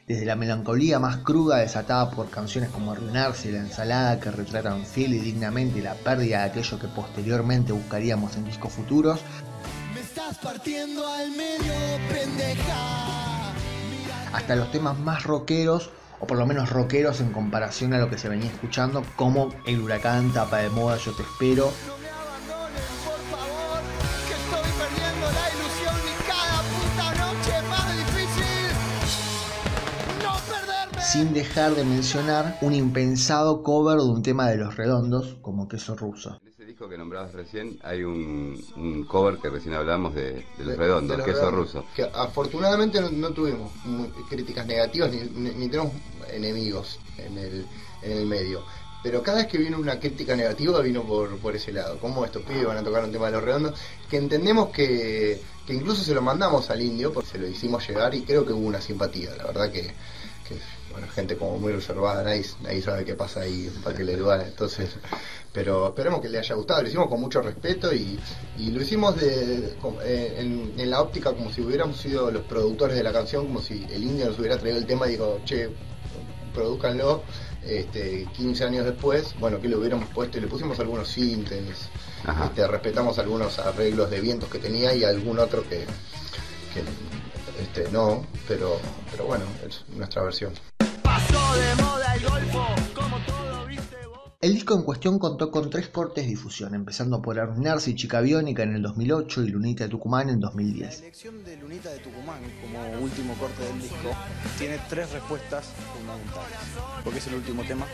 Desde 0.10 0.26
la 0.26 0.36
melancolía 0.36 0.98
más 0.98 1.18
cruda 1.18 1.58
desatada 1.58 2.10
por 2.10 2.32
canciones 2.32 2.72
como 2.72 2.92
Arruinarse 2.92 3.50
y 3.50 3.52
La 3.52 3.60
ensalada 3.60 4.20
que 4.20 4.32
retratan 4.32 4.84
fiel 4.84 5.14
y 5.14 5.20
dignamente 5.20 5.84
la 5.84 5.94
pérdida 5.94 6.40
de 6.40 6.50
aquello 6.50 6.80
que 6.80 6.88
posteriormente 6.88 7.74
buscaríamos 7.74 8.36
en 8.36 8.46
discos 8.46 8.74
futuros, 8.74 9.20
hasta 14.34 14.56
los 14.56 14.72
temas 14.72 14.98
más 14.98 15.26
rockeros 15.26 15.92
o 16.20 16.26
por 16.26 16.40
lo 16.40 16.48
menos 16.48 16.72
rockeros 16.72 17.22
en 17.22 17.32
comparación 17.32 17.94
a 17.94 18.00
lo 18.00 18.10
que 18.10 18.18
se 18.18 18.30
venía 18.30 18.50
escuchando, 18.50 19.04
como 19.16 19.50
El 19.68 19.80
huracán, 19.80 20.34
Tapa 20.34 20.58
de 20.58 20.70
Moda, 20.72 20.98
Yo 20.98 21.12
Te 21.12 21.22
Espero, 21.22 21.72
sin 31.12 31.34
dejar 31.34 31.74
de 31.74 31.84
mencionar 31.84 32.60
un 32.62 32.72
impensado 32.72 33.64
cover 33.64 33.98
de 33.98 34.04
un 34.04 34.22
tema 34.22 34.48
de 34.48 34.58
los 34.58 34.76
redondos 34.76 35.38
como 35.42 35.68
queso 35.68 35.96
ruso. 35.96 36.40
disco 36.68 36.88
que 36.88 37.00
nombrabas 37.00 37.34
recién 37.34 37.80
hay 37.82 38.04
un, 38.04 39.06
cover 39.08 39.38
que 39.40 39.50
recién 39.50 39.74
hablamos 39.74 40.14
de, 40.14 40.46
Los 40.60 40.78
Redondos, 40.78 41.24
queso 41.24 41.50
ruso. 41.50 41.84
Que 41.96 42.04
afortunadamente 42.04 43.02
no, 43.02 43.32
tuvimos 43.32 43.72
críticas 44.30 44.68
negativas 44.68 45.12
ni, 45.12 45.68
tenemos 45.68 45.94
enemigos 46.32 47.00
en 47.18 47.40
el, 47.40 47.66
en 48.04 48.12
el 48.12 48.28
medio. 48.28 48.62
Pero 49.02 49.24
cada 49.24 49.38
vez 49.40 49.48
que 49.48 49.58
vino 49.58 49.80
una 49.80 50.00
crítica 50.00 50.36
negativa 50.36 50.80
vino 50.82 51.02
por, 51.02 51.40
por 51.40 51.56
ese 51.56 51.72
lado. 51.72 51.98
¿Cómo 52.00 52.24
estos 52.24 52.44
pibes 52.44 52.68
van 52.68 52.78
a 52.78 52.84
tocar 52.84 53.04
un 53.04 53.12
tema 53.12 53.28
de 53.28 53.32
los 53.32 53.44
redondos? 53.44 53.80
Que 54.08 54.18
entendemos 54.18 54.70
que, 54.70 55.42
que 55.66 55.74
incluso 55.74 56.04
se 56.04 56.14
lo 56.14 56.22
mandamos 56.22 56.70
al 56.70 56.84
indio, 56.84 57.12
porque 57.12 57.32
se 57.32 57.40
lo 57.40 57.48
hicimos 57.48 57.88
llegar 57.88 58.14
y 58.14 58.22
creo 58.22 58.46
que 58.46 58.54
hubo 58.54 58.68
una 58.68 58.80
simpatía. 58.80 59.36
La 59.38 59.46
verdad 59.46 59.72
que, 59.72 59.92
bueno, 60.50 60.79
gente 61.08 61.38
como 61.38 61.58
muy 61.58 61.74
reservada, 61.74 62.24
nadie, 62.24 62.82
sabe 62.82 63.06
qué 63.06 63.16
pasa 63.16 63.42
ahí 63.42 63.72
para 63.84 63.96
que 63.96 64.04
le 64.04 64.16
duele. 64.16 64.46
Entonces, 64.46 64.90
pero 65.54 65.88
esperemos 65.88 66.22
que 66.22 66.30
le 66.30 66.40
haya 66.40 66.56
gustado. 66.56 66.82
Lo 66.82 66.88
hicimos 66.88 67.08
con 67.08 67.20
mucho 67.20 67.42
respeto 67.42 67.94
y, 67.94 68.20
y 68.58 68.72
lo 68.72 68.82
hicimos 68.82 69.16
de, 69.16 69.76
eh, 70.04 70.36
en, 70.38 70.74
en, 70.78 70.90
la 70.90 71.02
óptica 71.02 71.34
como 71.34 71.52
si 71.52 71.62
hubiéramos 71.62 71.98
sido 71.98 72.30
los 72.32 72.44
productores 72.44 72.96
de 72.96 73.04
la 73.04 73.12
canción, 73.12 73.48
como 73.48 73.62
si 73.62 73.86
el 73.92 74.04
indio 74.04 74.28
nos 74.28 74.40
hubiera 74.40 74.58
traído 74.58 74.78
el 74.78 74.86
tema 74.86 75.08
y 75.08 75.12
dijo, 75.12 75.40
che, 75.46 75.70
produzcanlo 76.54 77.24
este, 77.64 78.28
15 78.36 78.64
años 78.64 78.86
después, 78.86 79.36
bueno, 79.40 79.60
que 79.60 79.68
le 79.68 79.76
hubiéramos 79.76 80.10
puesto 80.10 80.38
y 80.38 80.42
le 80.42 80.48
pusimos 80.48 80.80
algunos 80.80 81.10
síntesis, 81.10 81.90
este, 82.46 82.68
respetamos 82.68 83.20
algunos 83.20 83.60
arreglos 83.60 84.10
de 84.10 84.22
vientos 84.22 84.50
que 84.50 84.60
tenía 84.60 84.94
y 84.94 85.04
algún 85.04 85.40
otro 85.40 85.64
que, 85.68 85.86
este, 87.62 87.92
no, 87.92 88.26
pero, 88.48 88.78
pero 89.12 89.26
bueno, 89.26 89.46
es 89.68 89.84
nuestra 89.96 90.24
versión. 90.24 90.54
Pasó 91.10 91.56
de 91.56 91.76
moda 91.82 92.16
el 92.16 92.24
golfo, 92.24 92.66
como 92.94 93.18
todo 93.26 93.50
el 94.42 94.54
disco 94.54 94.74
en 94.74 94.84
cuestión 94.84 95.20
contó 95.20 95.52
con 95.52 95.70
tres 95.70 95.90
cortes 95.90 96.24
de 96.24 96.30
difusión, 96.30 96.74
empezando 96.74 97.22
por 97.22 97.38
Arruinarse 97.38 97.90
y 97.90 97.96
Chica 97.96 98.22
Biónica 98.22 98.64
en 98.64 98.74
el 98.76 98.82
2008 98.84 99.44
y 99.44 99.48
Lunita 99.50 99.84
de 99.86 99.90
Tucumán 99.90 100.30
en 100.30 100.40
2010. 100.40 100.90
La 100.90 101.06
elección 101.08 101.44
de 101.44 101.58
Lunita 101.58 101.90
de 101.90 102.00
Tucumán 102.00 102.40
como 102.62 103.04
último 103.04 103.34
corte 103.34 103.64
del 103.64 103.82
disco 103.82 104.16
tiene 104.58 104.80
tres 104.88 105.12
respuestas 105.12 105.66
fundamentales. 105.98 106.58
Porque 107.04 107.20
es 107.20 107.28
el 107.28 107.36
último 107.36 107.64
tema, 107.64 107.86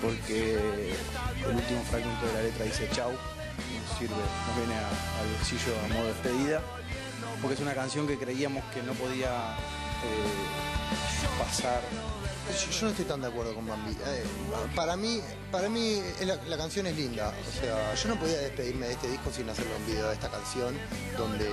porque 0.00 0.54
el 0.54 1.54
último 1.54 1.82
fragmento 1.90 2.26
de 2.28 2.32
la 2.32 2.42
letra 2.44 2.64
dice 2.64 2.88
chau, 2.92 3.10
nos 3.10 3.98
sirve, 3.98 4.14
nos 4.14 4.56
viene 4.56 4.74
al 4.74 5.28
bolsillo 5.36 5.72
a 5.84 5.88
modo 5.92 6.06
de 6.06 6.12
despedida, 6.14 6.62
porque 7.42 7.54
es 7.56 7.60
una 7.60 7.74
canción 7.74 8.06
que 8.06 8.16
creíamos 8.16 8.64
que 8.72 8.82
no 8.84 8.92
podía 8.94 9.54
eh, 10.02 10.71
pasar 11.38 11.82
yo, 12.52 12.82
no 12.82 12.90
estoy 12.90 13.04
tan 13.04 13.20
de 13.20 13.28
acuerdo 13.28 13.54
con 13.54 13.66
Bambi. 13.66 13.92
Eh, 13.92 14.24
para 14.74 14.96
mí, 14.96 15.20
para 15.50 15.68
mí 15.68 16.02
la, 16.20 16.56
canción 16.56 16.86
es 16.86 16.96
linda. 16.96 17.32
O 17.48 17.60
sea, 17.60 17.94
yo 17.94 18.08
no 18.08 18.16
podía 18.16 18.38
despedirme 18.38 18.86
de 18.86 18.92
este 18.92 19.08
disco 19.08 19.30
sin 19.30 19.48
hacerle 19.48 19.74
un 19.76 19.86
video 19.86 20.08
de 20.08 20.14
esta 20.14 20.28
canción 20.28 20.74
donde, 21.16 21.48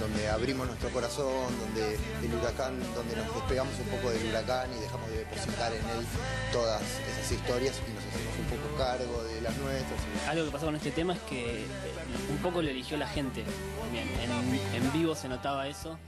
donde 0.00 0.28
abrimos 0.28 0.66
nuestro 0.66 0.90
corazón, 0.90 1.46
donde 1.60 1.94
el 1.94 2.34
huracán, 2.34 2.78
donde 2.94 3.16
nos 3.16 3.34
despegamos 3.34 3.74
un 3.78 3.86
poco 3.96 4.10
del 4.10 4.26
huracán 4.26 4.70
y 4.76 4.80
dejamos 4.80 5.08
de 5.10 5.18
depositar 5.18 5.72
en 5.72 5.84
él 5.90 6.06
todas 6.52 6.82
esas 6.82 7.32
historias 7.32 7.76
y 7.86 7.92
nos 7.92 8.04
hacemos 8.04 8.38
un 8.38 8.58
poco 8.58 8.76
cargo 8.78 9.22
de 9.24 9.40
las 9.42 9.56
nuestras. 9.58 10.00
Algo 10.28 10.46
que 10.46 10.50
pasó 10.50 10.66
con 10.66 10.76
este 10.76 10.90
tema 10.90 11.12
es 11.14 11.20
que 11.20 11.64
un 12.30 12.38
poco 12.38 12.62
lo 12.62 12.68
eligió 12.68 12.96
la 12.96 13.08
gente. 13.08 13.44
en 14.74 14.92
vivo 14.92 15.14
se 15.14 15.28
notaba 15.28 15.68
eso. 15.68 15.98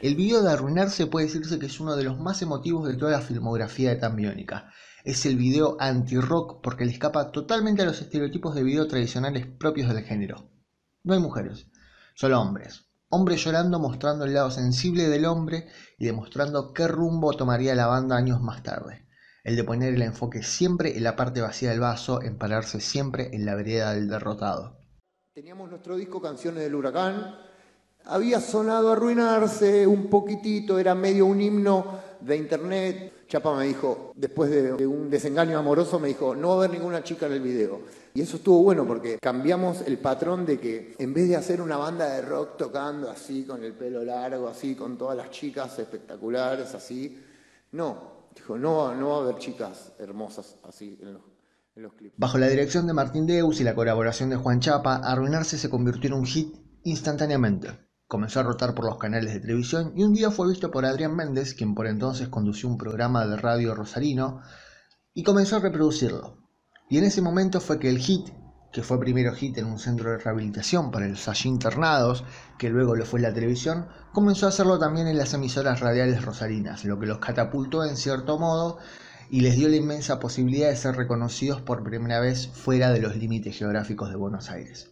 El 0.00 0.16
video 0.16 0.42
de 0.42 0.52
Arruinarse 0.52 1.06
puede 1.06 1.26
decirse 1.26 1.58
que 1.58 1.66
es 1.66 1.80
uno 1.80 1.96
de 1.96 2.04
los 2.04 2.18
más 2.18 2.42
emotivos 2.42 2.86
de 2.86 2.96
toda 2.96 3.12
la 3.12 3.20
filmografía 3.20 3.90
de 3.90 3.96
Tan 3.96 4.16
Biónica. 4.16 4.70
Es 5.04 5.24
el 5.24 5.36
video 5.36 5.76
anti-rock 5.80 6.60
porque 6.62 6.84
le 6.84 6.92
escapa 6.92 7.30
totalmente 7.30 7.82
a 7.82 7.86
los 7.86 8.00
estereotipos 8.00 8.54
de 8.54 8.62
video 8.62 8.86
tradicionales 8.86 9.46
propios 9.46 9.94
del 9.94 10.04
género. 10.04 10.50
No 11.02 11.14
hay 11.14 11.20
mujeres, 11.20 11.68
solo 12.14 12.40
hombres. 12.40 12.86
Hombres 13.08 13.44
llorando 13.44 13.78
mostrando 13.78 14.24
el 14.24 14.34
lado 14.34 14.50
sensible 14.50 15.08
del 15.08 15.24
hombre 15.24 15.68
y 15.98 16.06
demostrando 16.06 16.72
qué 16.72 16.88
rumbo 16.88 17.32
tomaría 17.34 17.74
la 17.74 17.86
banda 17.86 18.16
años 18.16 18.40
más 18.40 18.62
tarde. 18.62 19.06
El 19.44 19.56
de 19.56 19.64
poner 19.64 19.94
el 19.94 20.02
enfoque 20.02 20.42
siempre 20.42 20.96
en 20.96 21.04
la 21.04 21.16
parte 21.16 21.40
vacía 21.40 21.70
del 21.70 21.80
vaso, 21.80 22.22
en 22.22 22.38
pararse 22.38 22.80
siempre 22.80 23.28
en 23.34 23.44
la 23.44 23.54
vereda 23.54 23.92
del 23.92 24.08
derrotado. 24.08 24.78
Teníamos 25.34 25.70
nuestro 25.70 25.96
disco 25.96 26.20
Canciones 26.22 26.62
del 26.62 26.74
Huracán, 26.74 27.36
había 28.06 28.40
sonado 28.40 28.92
arruinarse 28.92 29.86
un 29.86 30.08
poquitito, 30.08 30.78
era 30.78 30.94
medio 30.94 31.26
un 31.26 31.40
himno 31.40 32.00
de 32.20 32.36
internet. 32.36 33.12
Chapa 33.26 33.56
me 33.56 33.66
dijo, 33.66 34.12
después 34.14 34.50
de 34.50 34.86
un 34.86 35.08
desengaño 35.10 35.58
amoroso, 35.58 35.98
me 35.98 36.08
dijo, 36.08 36.34
no 36.34 36.48
va 36.48 36.54
a 36.54 36.58
haber 36.58 36.70
ninguna 36.70 37.02
chica 37.02 37.26
en 37.26 37.32
el 37.32 37.40
video. 37.40 37.80
Y 38.14 38.20
eso 38.20 38.36
estuvo 38.36 38.62
bueno 38.62 38.86
porque 38.86 39.18
cambiamos 39.20 39.80
el 39.86 39.98
patrón 39.98 40.46
de 40.46 40.60
que 40.60 40.94
en 40.98 41.12
vez 41.12 41.28
de 41.28 41.36
hacer 41.36 41.60
una 41.60 41.76
banda 41.76 42.08
de 42.10 42.22
rock 42.22 42.56
tocando 42.56 43.10
así, 43.10 43.44
con 43.44 43.64
el 43.64 43.72
pelo 43.72 44.04
largo, 44.04 44.46
así, 44.46 44.74
con 44.74 44.96
todas 44.96 45.16
las 45.16 45.30
chicas 45.30 45.76
espectaculares, 45.78 46.74
así, 46.74 47.18
no, 47.72 48.28
dijo, 48.34 48.56
no, 48.56 48.94
no 48.94 49.08
va 49.08 49.16
a 49.16 49.20
haber 49.22 49.38
chicas 49.38 49.92
hermosas 49.98 50.56
así 50.62 50.96
en 51.02 51.14
los, 51.14 51.22
en 51.74 51.82
los 51.82 51.94
clips. 51.94 52.14
Bajo 52.16 52.38
la 52.38 52.46
dirección 52.46 52.86
de 52.86 52.92
Martín 52.92 53.26
Deus 53.26 53.60
y 53.60 53.64
la 53.64 53.74
colaboración 53.74 54.30
de 54.30 54.36
Juan 54.36 54.60
Chapa, 54.60 54.96
Arruinarse 54.96 55.58
se 55.58 55.70
convirtió 55.70 56.08
en 56.08 56.14
un 56.14 56.26
hit 56.26 56.54
instantáneamente. 56.84 57.70
Comenzó 58.06 58.40
a 58.40 58.42
rotar 58.42 58.74
por 58.74 58.84
los 58.84 58.98
canales 58.98 59.32
de 59.32 59.40
televisión 59.40 59.92
y 59.96 60.04
un 60.04 60.12
día 60.12 60.30
fue 60.30 60.48
visto 60.48 60.70
por 60.70 60.84
Adrián 60.84 61.16
Méndez, 61.16 61.54
quien 61.54 61.74
por 61.74 61.86
entonces 61.86 62.28
condució 62.28 62.68
un 62.68 62.76
programa 62.76 63.26
de 63.26 63.36
radio 63.36 63.74
rosarino, 63.74 64.42
y 65.14 65.22
comenzó 65.22 65.56
a 65.56 65.60
reproducirlo. 65.60 66.38
Y 66.90 66.98
en 66.98 67.04
ese 67.04 67.22
momento 67.22 67.60
fue 67.60 67.78
que 67.78 67.88
el 67.88 67.98
hit, 67.98 68.28
que 68.72 68.82
fue 68.82 69.00
primero 69.00 69.32
hit 69.34 69.56
en 69.56 69.66
un 69.66 69.78
centro 69.78 70.10
de 70.10 70.18
rehabilitación 70.18 70.90
para 70.90 71.08
los 71.08 71.28
allí 71.28 71.48
internados, 71.48 72.24
que 72.58 72.68
luego 72.68 72.94
lo 72.94 73.06
fue 73.06 73.20
en 73.20 73.24
la 73.24 73.32
televisión, 73.32 73.86
comenzó 74.12 74.46
a 74.46 74.50
hacerlo 74.50 74.78
también 74.78 75.06
en 75.06 75.16
las 75.16 75.32
emisoras 75.32 75.80
radiales 75.80 76.24
rosarinas, 76.24 76.84
lo 76.84 76.98
que 76.98 77.06
los 77.06 77.18
catapultó 77.18 77.84
en 77.84 77.96
cierto 77.96 78.38
modo 78.38 78.78
y 79.30 79.40
les 79.40 79.56
dio 79.56 79.68
la 79.68 79.76
inmensa 79.76 80.20
posibilidad 80.20 80.68
de 80.68 80.76
ser 80.76 80.96
reconocidos 80.96 81.62
por 81.62 81.82
primera 81.82 82.20
vez 82.20 82.48
fuera 82.48 82.90
de 82.92 83.00
los 83.00 83.16
límites 83.16 83.56
geográficos 83.56 84.10
de 84.10 84.16
Buenos 84.16 84.50
Aires. 84.50 84.90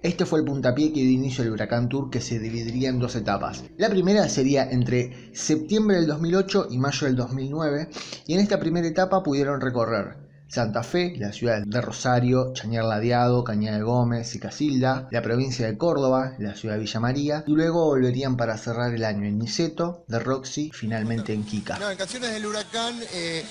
Este 0.00 0.26
fue 0.26 0.38
el 0.38 0.44
puntapié 0.44 0.92
que 0.92 1.00
dio 1.00 1.10
inicio 1.10 1.42
al 1.42 1.50
Huracán 1.50 1.88
Tour 1.88 2.08
que 2.08 2.20
se 2.20 2.38
dividiría 2.38 2.88
en 2.88 3.00
dos 3.00 3.16
etapas. 3.16 3.64
La 3.78 3.90
primera 3.90 4.28
sería 4.28 4.70
entre 4.70 5.34
septiembre 5.34 5.96
del 5.96 6.06
2008 6.06 6.68
y 6.70 6.78
mayo 6.78 7.08
del 7.08 7.16
2009 7.16 7.88
y 8.28 8.34
en 8.34 8.40
esta 8.40 8.60
primera 8.60 8.86
etapa 8.86 9.24
pudieron 9.24 9.60
recorrer 9.60 10.27
Santa 10.48 10.82
Fe, 10.82 11.14
la 11.18 11.32
ciudad 11.32 11.62
de 11.64 11.80
Rosario, 11.80 12.52
Chañar 12.54 12.84
Ladeado, 12.84 13.44
Cañada 13.44 13.78
de 13.78 13.82
Gómez 13.82 14.34
y 14.34 14.38
Casilda, 14.38 15.08
la 15.10 15.22
provincia 15.22 15.66
de 15.66 15.76
Córdoba, 15.76 16.34
la 16.38 16.54
ciudad 16.54 16.74
de 16.74 16.80
Villa 16.80 17.00
María, 17.00 17.44
y 17.46 17.52
luego 17.52 17.84
volverían 17.86 18.36
para 18.36 18.56
cerrar 18.56 18.94
el 18.94 19.04
año 19.04 19.26
en 19.26 19.38
Niceto, 19.38 20.04
de 20.08 20.18
Roxy, 20.18 20.70
finalmente 20.72 21.32
en 21.32 21.44
Kika. 21.44 21.78
No, 21.78 21.90
en 21.90 21.98
Canciones 21.98 22.32
del 22.32 22.46
Huracán, 22.46 22.98
eh, 23.12 23.44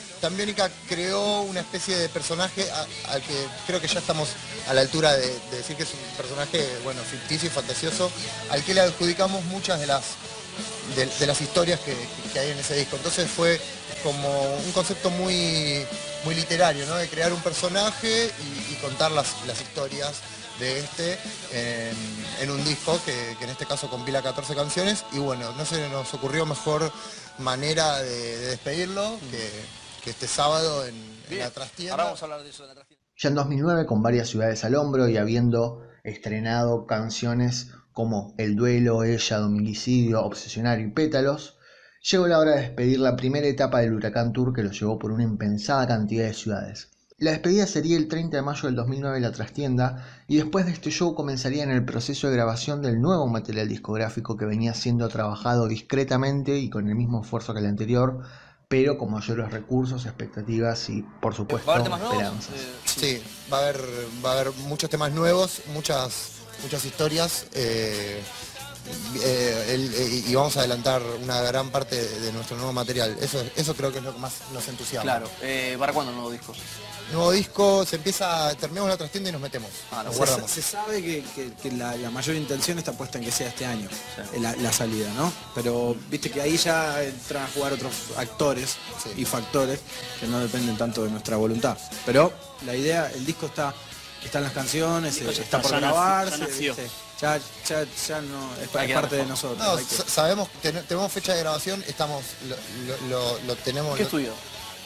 creó 0.89 1.41
una 1.43 1.59
especie 1.59 1.97
de 1.97 2.09
personaje 2.09 2.65
al 3.09 3.21
que 3.21 3.45
creo 3.65 3.79
que 3.79 3.87
ya 3.87 3.99
estamos 3.99 4.29
a 4.67 4.73
la 4.73 4.81
altura 4.81 5.13
de, 5.13 5.27
decir 5.51 5.75
que 5.75 5.83
es 5.83 5.93
un 5.93 6.17
personaje, 6.17 6.65
bueno, 6.83 7.01
ficticio 7.01 7.47
y 7.47 7.51
fantasioso, 7.51 8.11
al 8.49 8.63
que 8.63 8.73
le 8.73 8.81
adjudicamos 8.81 9.43
muchas 9.45 9.79
de 9.79 9.87
las 9.87 10.15
de, 10.95 11.27
las 11.27 11.41
historias 11.41 11.79
que, 11.79 11.93
hay 12.39 12.51
en 12.51 12.59
ese 12.59 12.75
disco. 12.75 12.95
Entonces 12.95 13.29
fue 13.29 13.59
como 14.03 14.29
un 14.65 14.71
concepto 14.71 15.09
muy, 15.11 15.85
muy 16.23 16.35
literario, 16.35 16.85
¿no? 16.85 16.95
De 16.95 17.07
crear 17.07 17.33
un 17.33 17.41
personaje 17.41 18.31
y, 18.71 18.75
contar 18.75 19.11
las, 19.11 19.33
historias 19.61 20.21
de 20.59 20.79
este 20.79 21.19
en, 22.41 22.49
un 22.49 22.63
disco 22.63 22.99
que, 23.05 23.31
en 23.39 23.49
este 23.49 23.65
caso 23.65 23.89
compila 23.89 24.21
14 24.21 24.55
canciones 24.55 25.05
y 25.11 25.19
bueno, 25.19 25.51
no 25.53 25.65
se 25.65 25.87
nos 25.89 26.13
ocurrió 26.13 26.45
mejor 26.45 26.91
manera 27.39 27.99
de, 27.99 28.37
despedirlo 28.37 29.17
que, 29.31 30.09
este 30.09 30.27
sábado 30.27 30.85
en, 30.85 30.95
la 31.37 31.51
trastienda. 31.51 31.93
Ahora 31.95 32.03
vamos 32.05 32.21
a 32.21 32.25
hablar 32.25 32.43
de 32.43 32.49
eso 32.49 32.63
en 32.63 32.69
la 32.69 32.75
trastienda. 32.75 33.03
Ya 33.17 33.27
en 33.29 33.35
2009, 33.35 33.85
con 33.85 34.01
varias 34.01 34.29
ciudades 34.29 34.63
al 34.63 34.75
hombro 34.75 35.09
y 35.09 35.17
habiendo 35.17 35.81
estrenado 36.03 36.85
canciones 36.85 37.71
como 37.97 38.35
El 38.37 38.55
duelo, 38.55 39.03
Ella, 39.03 39.39
Dominguicidio, 39.39 40.23
Obsesionario 40.23 40.85
y 40.85 40.91
Pétalos, 40.91 41.57
llegó 42.03 42.27
la 42.27 42.37
hora 42.37 42.51
de 42.51 42.61
despedir 42.61 42.99
la 42.99 43.15
primera 43.15 43.47
etapa 43.47 43.79
del 43.79 43.95
Huracán 43.95 44.33
Tour 44.33 44.53
que 44.53 44.61
lo 44.61 44.69
llevó 44.69 44.99
por 44.99 45.11
una 45.11 45.23
impensada 45.23 45.87
cantidad 45.87 46.25
de 46.25 46.35
ciudades. 46.35 46.89
La 47.17 47.31
despedida 47.31 47.65
sería 47.65 47.97
el 47.97 48.07
30 48.07 48.37
de 48.37 48.43
mayo 48.43 48.67
del 48.67 48.75
2009 48.75 49.17
en 49.17 49.23
la 49.23 49.31
trastienda 49.31 50.05
y 50.27 50.37
después 50.37 50.67
de 50.67 50.73
este 50.73 50.91
show 50.91 51.15
comenzaría 51.15 51.63
en 51.63 51.71
el 51.71 51.85
proceso 51.85 52.27
de 52.27 52.35
grabación 52.35 52.83
del 52.83 53.01
nuevo 53.01 53.25
material 53.25 53.67
discográfico 53.67 54.37
que 54.37 54.45
venía 54.45 54.75
siendo 54.75 55.09
trabajado 55.09 55.67
discretamente 55.67 56.59
y 56.59 56.69
con 56.69 56.87
el 56.87 56.93
mismo 56.93 57.23
esfuerzo 57.23 57.55
que 57.55 57.61
el 57.61 57.65
anterior, 57.65 58.21
pero 58.67 58.99
con 58.99 59.11
mayores 59.11 59.51
recursos, 59.51 60.05
expectativas 60.05 60.87
y 60.91 61.01
por 61.19 61.33
supuesto 61.33 61.71
esperanzas. 61.71 62.53
Eh, 62.53 62.73
sí, 62.85 63.23
va 63.51 63.57
a 63.57 63.61
haber, 63.61 63.81
va 64.23 64.33
a 64.33 64.39
haber 64.39 64.53
muchos 64.67 64.87
temas 64.87 65.11
nuevos, 65.11 65.63
muchas 65.73 66.36
muchas 66.63 66.83
historias. 66.85 67.45
Eh, 67.53 68.21
eh, 69.21 69.65
el- 69.73 69.93
eh, 69.93 70.23
y 70.27 70.33
vamos 70.35 70.55
a 70.55 70.59
adelantar 70.59 71.01
una 71.21 71.41
gran 71.41 71.69
parte 71.71 71.95
de, 71.95 72.19
de 72.21 72.31
nuestro 72.31 72.55
nuevo 72.55 72.71
material. 72.71 73.17
Eso, 73.21 73.43
eso 73.55 73.75
creo 73.75 73.91
que 73.91 73.97
es 73.99 74.03
lo 74.03 74.13
que 74.13 74.19
más 74.19 74.33
nos 74.53 74.67
entusiasma. 74.67 75.03
Claro. 75.03 75.29
Eh, 75.41 75.75
¿Para 75.77 75.91
cuándo 75.93 76.11
el 76.11 76.15
nuevo 76.17 76.31
disco? 76.31 76.53
Nuevo 77.11 77.31
disco, 77.31 77.85
se 77.85 77.95
empieza, 77.97 78.53
terminamos 78.55 78.89
la 78.89 78.97
trastienda 78.97 79.29
y 79.29 79.33
nos 79.33 79.41
metemos. 79.41 79.69
Ah, 79.91 79.97
no, 79.97 80.03
nos 80.05 80.13
Se, 80.13 80.17
guardamos. 80.19 80.51
se 80.51 80.61
sabe 80.61 81.01
que, 81.01 81.23
que- 81.35 81.53
que 81.53 81.71
la, 81.71 81.95
la 81.95 82.09
mayor 82.09 82.35
intención 82.35 82.77
está 82.77 82.91
puesta 82.93 83.17
en 83.17 83.23
que 83.25 83.31
sea 83.31 83.47
este 83.47 83.65
año, 83.65 83.87
la, 84.39 84.53
la 84.57 84.73
salida, 84.73 85.11
¿no? 85.13 85.31
Pero 85.55 85.95
viste 86.09 86.29
que 86.29 86.41
ahí 86.41 86.57
ya 86.57 87.01
entran 87.01 87.43
a 87.43 87.47
jugar 87.53 87.73
otros 87.73 87.93
actores 88.17 88.75
Sí. 89.03 89.11
y 89.21 89.25
factores 89.25 89.79
que 90.19 90.27
no 90.27 90.39
dependen 90.39 90.77
tanto 90.77 91.03
de 91.03 91.09
nuestra 91.11 91.37
voluntad. 91.37 91.77
Pero 92.05 92.33
la 92.65 92.75
idea, 92.75 93.09
el 93.13 93.25
disco 93.25 93.45
está, 93.45 93.73
están 94.23 94.43
las 94.43 94.51
canciones, 94.53 95.17
eh, 95.21 95.29
está 95.31 95.61
por 95.61 95.71
grabarse, 95.79 96.61
ya 96.61 96.75
ya, 97.19 97.39
ya, 97.67 97.85
ya 98.07 98.21
no, 98.21 98.55
es, 98.61 98.67
parte 98.69 99.15
de 99.15 99.25
nosotros. 99.25 99.57
No, 99.57 99.77
que- 99.77 100.11
sabemos, 100.11 100.49
ten- 100.61 100.83
tenemos 100.87 101.11
fecha 101.11 101.33
de 101.33 101.39
grabación, 101.39 101.83
estamos, 101.87 102.23
lo, 102.47 102.55
lo- 102.85 103.07
lo- 103.09 103.39
lo 103.47 103.55
tenemos. 103.55 103.93
¿Qué 103.97 104.03
lo- 104.03 104.07
estudio? 104.07 104.33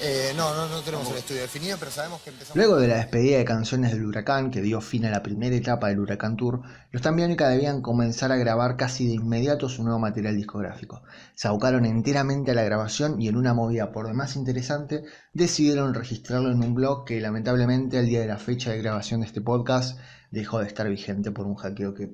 Eh, 0.04 0.34
no, 0.36 0.56
no, 0.56 0.68
no 0.68 0.82
tenemos 0.82 1.12
el 1.12 1.18
estudio 1.18 1.42
definido, 1.42 1.78
pero 1.78 1.92
sabemos 1.92 2.22
que 2.24 2.32
empezamos. 2.32 2.56
Luego 2.56 2.78
de 2.78 2.88
la 2.88 2.96
despedida 2.96 3.38
de 3.38 3.46
canciones 3.46 3.92
del 3.92 4.04
huracán 4.04 4.50
que 4.50 4.62
dio 4.62 4.82
fin 4.82 5.06
a 5.06 5.12
la 5.12 5.22
primera 5.22 5.56
etapa 5.56 5.90
del 5.90 6.00
Huracán 6.00 6.38
Tour, 6.38 6.64
los 6.90 7.04
Tambiónica 7.04 7.48
debían 7.50 7.84
comenzar 7.84 8.32
a 8.32 8.38
grabar 8.38 8.78
casi 8.78 9.08
de 9.08 9.14
inmediato 9.14 9.70
su 9.70 9.84
nuevo 9.84 10.00
material 10.00 10.36
discográfico. 10.36 11.04
Se 11.36 11.48
abocaron 11.48 11.86
enteramente 11.86 12.50
a 12.50 12.56
la 12.56 12.64
grabación 12.64 13.22
y 13.22 13.28
en 13.28 13.38
una 13.38 13.54
movida 13.54 13.92
por 13.92 14.08
demás 14.08 14.36
interesante 14.36 15.04
decidieron 15.34 15.94
registrarlo 15.94 16.50
en 16.52 16.64
un 16.64 16.74
blog 16.74 17.06
que 17.06 17.22
lamentablemente 17.22 18.00
al 18.00 18.08
día 18.08 18.22
de 18.22 18.28
la 18.28 18.40
fecha 18.40 18.72
de 18.72 18.82
grabación 18.82 19.22
de 19.22 19.28
este 19.28 19.42
podcast 19.42 20.00
dejó 20.32 20.60
de 20.60 20.68
estar 20.68 20.90
vigente 20.90 21.32
por 21.32 21.46
un 21.46 21.56
hackeo 21.56 21.94
que, 21.94 22.10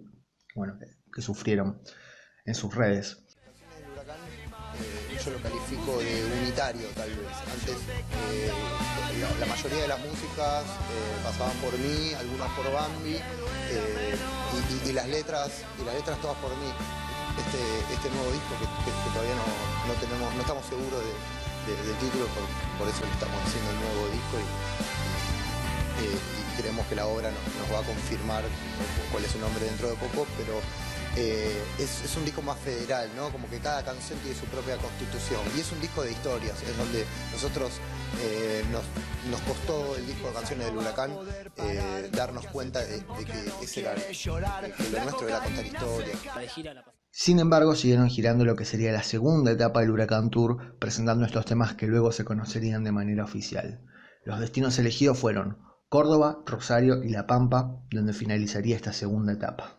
bueno, 0.56 0.77
que, 0.77 0.88
que 1.13 1.22
sufrieron 1.22 1.82
en 2.46 2.53
sus 2.53 2.75
redes. 2.75 3.27
Yo 5.24 5.32
lo 5.32 5.40
califico 5.42 5.98
de 6.00 6.24
unitario 6.42 6.88
tal 6.96 7.10
vez. 7.10 7.34
Antes 7.52 7.76
eh, 8.32 8.52
la, 9.40 9.46
mayoría 9.46 9.82
de 9.82 9.88
las 9.88 10.00
músicas 10.00 10.64
eh, 10.64 11.18
pasaban 11.24 11.56
por 11.58 11.74
mí, 11.78 12.14
algunas 12.14 12.50
por 12.54 12.72
Bambi, 12.72 13.16
eh, 13.18 14.16
y, 14.86 14.92
las 14.94 15.08
letras, 15.08 15.64
y 15.82 15.84
las 15.86 15.96
letras 15.96 16.22
todas 16.22 16.38
por 16.38 16.52
mí. 16.58 16.70
Este, 17.38 17.62
este 17.94 18.10
nuevo 18.16 18.32
disco 18.32 18.54
que, 18.58 18.66
todavía 19.14 19.36
no, 19.38 19.46
no 19.86 19.94
tenemos, 20.02 20.34
no 20.34 20.42
estamos 20.42 20.66
seguros 20.66 21.02
de- 21.06 21.14
de- 21.70 21.82
del 21.86 21.98
título, 22.02 22.26
por, 22.34 22.42
por 22.82 22.88
eso 22.90 23.04
estamos 23.06 23.38
haciendo 23.46 23.70
el 23.72 23.78
nuevo 23.78 24.04
disco 24.10 24.36
y, 24.42 24.46
y- 26.08 26.38
creemos 26.58 26.88
que 26.88 26.96
la 26.96 27.06
obra 27.06 27.30
nos 27.30 27.68
va 27.70 27.80
a 27.82 27.86
confirmar 27.86 28.42
cuál 29.12 29.24
es 29.24 29.32
su 29.32 29.38
nombre 29.38 29.64
dentro 29.66 29.90
de 29.90 29.96
poco, 30.02 30.26
pero 30.42 30.58
eh, 31.18 31.64
es, 31.80 32.04
es 32.04 32.16
un 32.16 32.26
disco 32.26 32.42
más 32.42 32.60
federal, 32.60 33.10
¿no? 33.16 33.30
Como 33.30 33.50
que 33.50 33.60
cada 33.60 33.84
canción 33.84 34.20
tiene 34.20 34.38
su 34.38 34.46
propia 34.46 34.78
constitución. 34.78 35.42
Y 35.56 35.62
es 35.62 35.72
un 35.72 35.82
disco 35.82 36.04
de 36.04 36.12
historias, 36.12 36.62
es 36.62 36.78
donde 36.78 37.06
nosotros 37.32 37.72
eh, 38.22 38.64
nos, 38.72 38.84
nos 39.32 39.42
costó 39.42 39.96
el 39.96 40.06
disco 40.06 40.28
de 40.28 40.34
canciones 40.34 40.68
del 40.68 40.78
huracán 40.78 41.12
eh, 41.58 42.10
darnos 42.12 42.46
cuenta 42.48 42.80
de, 42.82 42.98
de 42.98 43.26
que 43.26 43.52
ese 43.64 43.82
era, 43.82 43.96
que 43.96 44.90
lo 44.92 45.04
nuestro 45.04 45.28
era 45.28 45.40
contar 45.40 45.66
historias. 45.66 46.18
Sin 47.10 47.40
embargo, 47.40 47.74
siguieron 47.74 48.10
girando 48.10 48.46
lo 48.46 48.56
que 48.56 48.66
sería 48.66 48.92
la 48.92 49.02
segunda 49.02 49.52
etapa 49.52 49.80
del 49.80 49.90
Huracán 49.90 50.30
Tour, 50.30 50.78
presentando 50.78 51.26
estos 51.26 51.46
temas 51.46 51.74
que 51.74 51.88
luego 51.88 52.12
se 52.12 52.24
conocerían 52.24 52.84
de 52.84 52.92
manera 52.92 53.24
oficial. 53.24 53.82
Los 54.24 54.40
destinos 54.40 54.78
elegidos 54.78 55.18
fueron 55.18 55.58
Córdoba, 55.90 56.44
Rosario 56.46 57.02
y 57.04 57.10
La 57.10 57.26
Pampa, 57.26 57.82
donde 57.90 58.14
finalizaría 58.14 58.76
esta 58.76 58.94
segunda 58.94 59.34
etapa. 59.34 59.77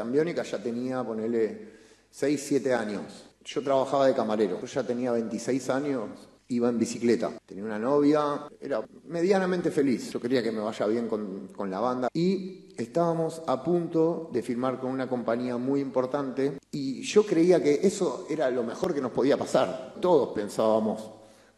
Tambiónica 0.00 0.42
ya 0.44 0.56
tenía, 0.56 1.04
ponele, 1.04 1.68
6, 2.10 2.42
7 2.42 2.72
años. 2.72 3.02
Yo 3.44 3.62
trabajaba 3.62 4.06
de 4.06 4.14
camarero. 4.14 4.58
Yo 4.58 4.66
ya 4.66 4.82
tenía 4.82 5.12
26 5.12 5.68
años, 5.68 6.08
iba 6.48 6.70
en 6.70 6.78
bicicleta. 6.78 7.30
Tenía 7.44 7.64
una 7.64 7.78
novia, 7.78 8.48
era 8.58 8.82
medianamente 9.08 9.70
feliz. 9.70 10.10
Yo 10.10 10.18
quería 10.18 10.42
que 10.42 10.52
me 10.52 10.60
vaya 10.60 10.86
bien 10.86 11.06
con, 11.06 11.48
con 11.48 11.70
la 11.70 11.80
banda. 11.80 12.08
Y 12.14 12.70
estábamos 12.78 13.42
a 13.46 13.62
punto 13.62 14.30
de 14.32 14.40
firmar 14.40 14.80
con 14.80 14.90
una 14.90 15.06
compañía 15.06 15.58
muy 15.58 15.80
importante. 15.82 16.58
Y 16.70 17.02
yo 17.02 17.26
creía 17.26 17.62
que 17.62 17.80
eso 17.82 18.26
era 18.30 18.50
lo 18.50 18.62
mejor 18.62 18.94
que 18.94 19.02
nos 19.02 19.12
podía 19.12 19.36
pasar. 19.36 19.96
Todos 20.00 20.30
pensábamos 20.30 21.10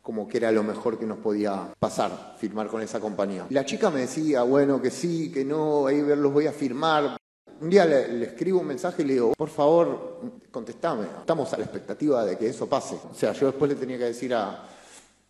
como 0.03 0.27
que 0.27 0.39
era 0.39 0.51
lo 0.51 0.65
mejor 0.65 0.99
que 0.99 1.07
nos 1.07 1.19
podía 1.19 1.73
pasar, 1.79 2.35
firmar 2.37 2.67
con 2.67 2.83
esa 2.83 2.99
compañía. 2.99 3.47
La 3.51 3.65
chica 3.65 3.89
me 3.89 4.01
decía, 4.01 4.43
bueno, 4.43 4.83
que 4.83 4.91
sí, 4.91 5.31
que 5.31 5.45
no, 5.45 5.87
ahí 5.87 6.03
los 6.03 6.33
voy 6.33 6.49
a 6.49 6.53
firmar. 6.53 7.22
Un 7.63 7.71
día 7.71 7.87
le, 7.87 8.25
escribo 8.25 8.59
un 8.59 8.67
mensaje 8.67 9.03
y 9.03 9.05
le 9.05 9.13
digo, 9.13 9.35
por 9.35 9.49
favor, 9.49 10.19
contestame. 10.51 11.05
Estamos 11.21 11.53
a 11.53 11.59
la 11.59 11.63
expectativa 11.63 12.25
de 12.25 12.37
que 12.37 12.49
eso 12.49 12.69
pase. 12.69 12.97
O 13.09 13.15
sea, 13.15 13.33
yo 13.35 13.47
después 13.47 13.71
le 13.71 13.77
tenía 13.77 13.97
que 13.97 14.07
decir 14.07 14.35
a, 14.35 14.65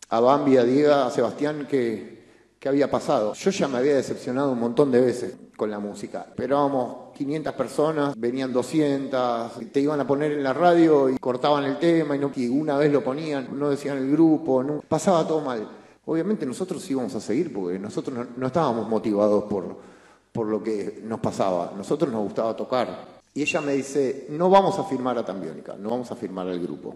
a 0.09 0.21
Bambi, 0.21 0.57
a 0.57 0.65
Diego, 0.65 0.95
a 0.95 1.11
Sebastián 1.11 1.67
que, 1.69 2.23
que 2.59 2.69
había 2.71 2.91
pasado. 2.91 3.35
Yo 3.35 3.51
ya 3.51 3.69
me 3.69 3.77
había 3.77 3.97
decepcionado 3.97 4.53
un 4.53 4.61
montón 4.61 4.91
de 4.91 5.03
veces 5.03 5.35
con 5.59 5.71
la 5.71 5.79
música. 5.79 6.25
Esperábamos 6.27 7.13
500 7.15 7.53
personas, 7.53 8.15
venían 8.19 8.51
200, 8.51 9.71
te 9.71 9.81
iban 9.81 10.01
a 10.01 10.07
poner 10.07 10.33
en 10.33 10.43
la 10.43 10.55
radio 10.55 11.11
y 11.11 11.19
cortaban 11.19 11.65
el 11.65 11.79
tema 11.79 12.17
y, 12.17 12.19
no, 12.19 12.33
una 12.53 12.79
vez 12.79 12.91
lo 12.91 13.05
ponían, 13.05 13.59
no 13.59 13.69
decían 13.69 13.99
el 13.99 14.11
grupo, 14.11 14.63
no, 14.63 14.81
pasaba 14.89 15.29
todo 15.29 15.43
mal. 15.43 15.69
Obviamente 16.07 16.47
nosotros 16.47 16.91
íbamos 16.91 17.15
a 17.15 17.21
seguir 17.21 17.53
porque 17.53 17.79
nosotros 17.79 18.17
no, 18.17 18.27
no 18.39 18.47
estábamos 18.47 18.89
motivados 18.89 19.45
por, 19.45 19.93
por 20.33 20.47
lo 20.47 20.63
que 20.63 21.01
nos 21.05 21.21
pasaba. 21.21 21.73
Nosotros 21.77 22.11
nos 22.11 22.23
gustaba 22.23 22.57
tocar. 22.57 23.13
Y 23.35 23.43
ella 23.43 23.61
me 23.61 23.73
dice, 23.73 24.27
no 24.31 24.51
vamos 24.51 24.79
a 24.79 24.85
firmar 24.85 25.17
a 25.19 25.25
Tambiónica, 25.25 25.75
no 25.77 25.91
vamos 25.91 26.11
a 26.11 26.17
firmar 26.17 26.49
al 26.49 26.61
grupo. 26.61 26.95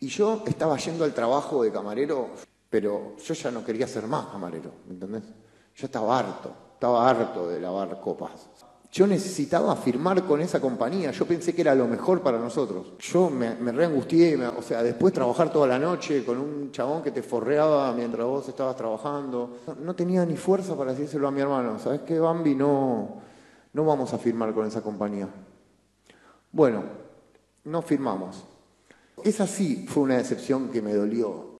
Y 0.00 0.08
yo 0.08 0.42
estaba 0.46 0.76
yendo 0.76 1.04
al 1.04 1.14
trabajo 1.14 1.62
de 1.62 1.72
camarero, 1.72 2.28
pero 2.68 3.16
yo 3.16 3.34
ya 3.34 3.50
no 3.50 3.64
quería 3.64 3.86
ser 3.86 4.06
más 4.06 4.26
camarero, 4.26 4.70
¿me 4.86 4.94
entendés? 4.94 5.22
Yo 5.74 5.86
estaba 5.86 6.18
harto, 6.18 6.52
estaba 6.74 7.08
harto 7.08 7.48
de 7.48 7.60
lavar 7.60 8.00
copas. 8.00 8.48
Yo 8.92 9.06
necesitaba 9.06 9.74
firmar 9.76 10.22
con 10.24 10.40
esa 10.40 10.60
compañía, 10.60 11.10
yo 11.10 11.26
pensé 11.26 11.54
que 11.54 11.60
era 11.60 11.74
lo 11.74 11.86
mejor 11.86 12.22
para 12.22 12.38
nosotros. 12.38 12.92
Yo 12.98 13.28
me, 13.28 13.54
me 13.56 13.72
reangustié, 13.72 14.36
me- 14.36 14.46
o 14.46 14.62
sea, 14.62 14.82
después 14.82 15.12
trabajar 15.12 15.52
toda 15.52 15.66
la 15.66 15.78
noche 15.78 16.24
con 16.24 16.38
un 16.38 16.70
chabón 16.72 17.02
que 17.02 17.10
te 17.10 17.22
forreaba 17.22 17.92
mientras 17.92 18.26
vos 18.26 18.48
estabas 18.48 18.76
trabajando. 18.76 19.58
No, 19.82 19.94
tenía 19.94 20.24
ni 20.24 20.36
fuerza 20.36 20.76
para 20.76 20.92
decírselo 20.92 21.28
a 21.28 21.30
mi 21.30 21.40
hermano, 21.40 21.78
¿sabes 21.78 22.00
qué, 22.02 22.18
Bambi? 22.18 22.54
No, 22.54 23.20
no 23.72 23.84
vamos 23.84 24.14
a 24.14 24.18
firmar 24.18 24.54
con 24.54 24.66
esa 24.66 24.80
compañía. 24.80 25.28
Bueno, 26.52 26.82
no 27.64 27.82
firmamos. 27.82 28.44
Esa 29.24 29.46
sí 29.46 29.84
fue 29.88 30.04
una 30.04 30.16
decepción 30.16 30.68
que 30.70 30.80
me 30.80 30.94
dolió. 30.94 31.55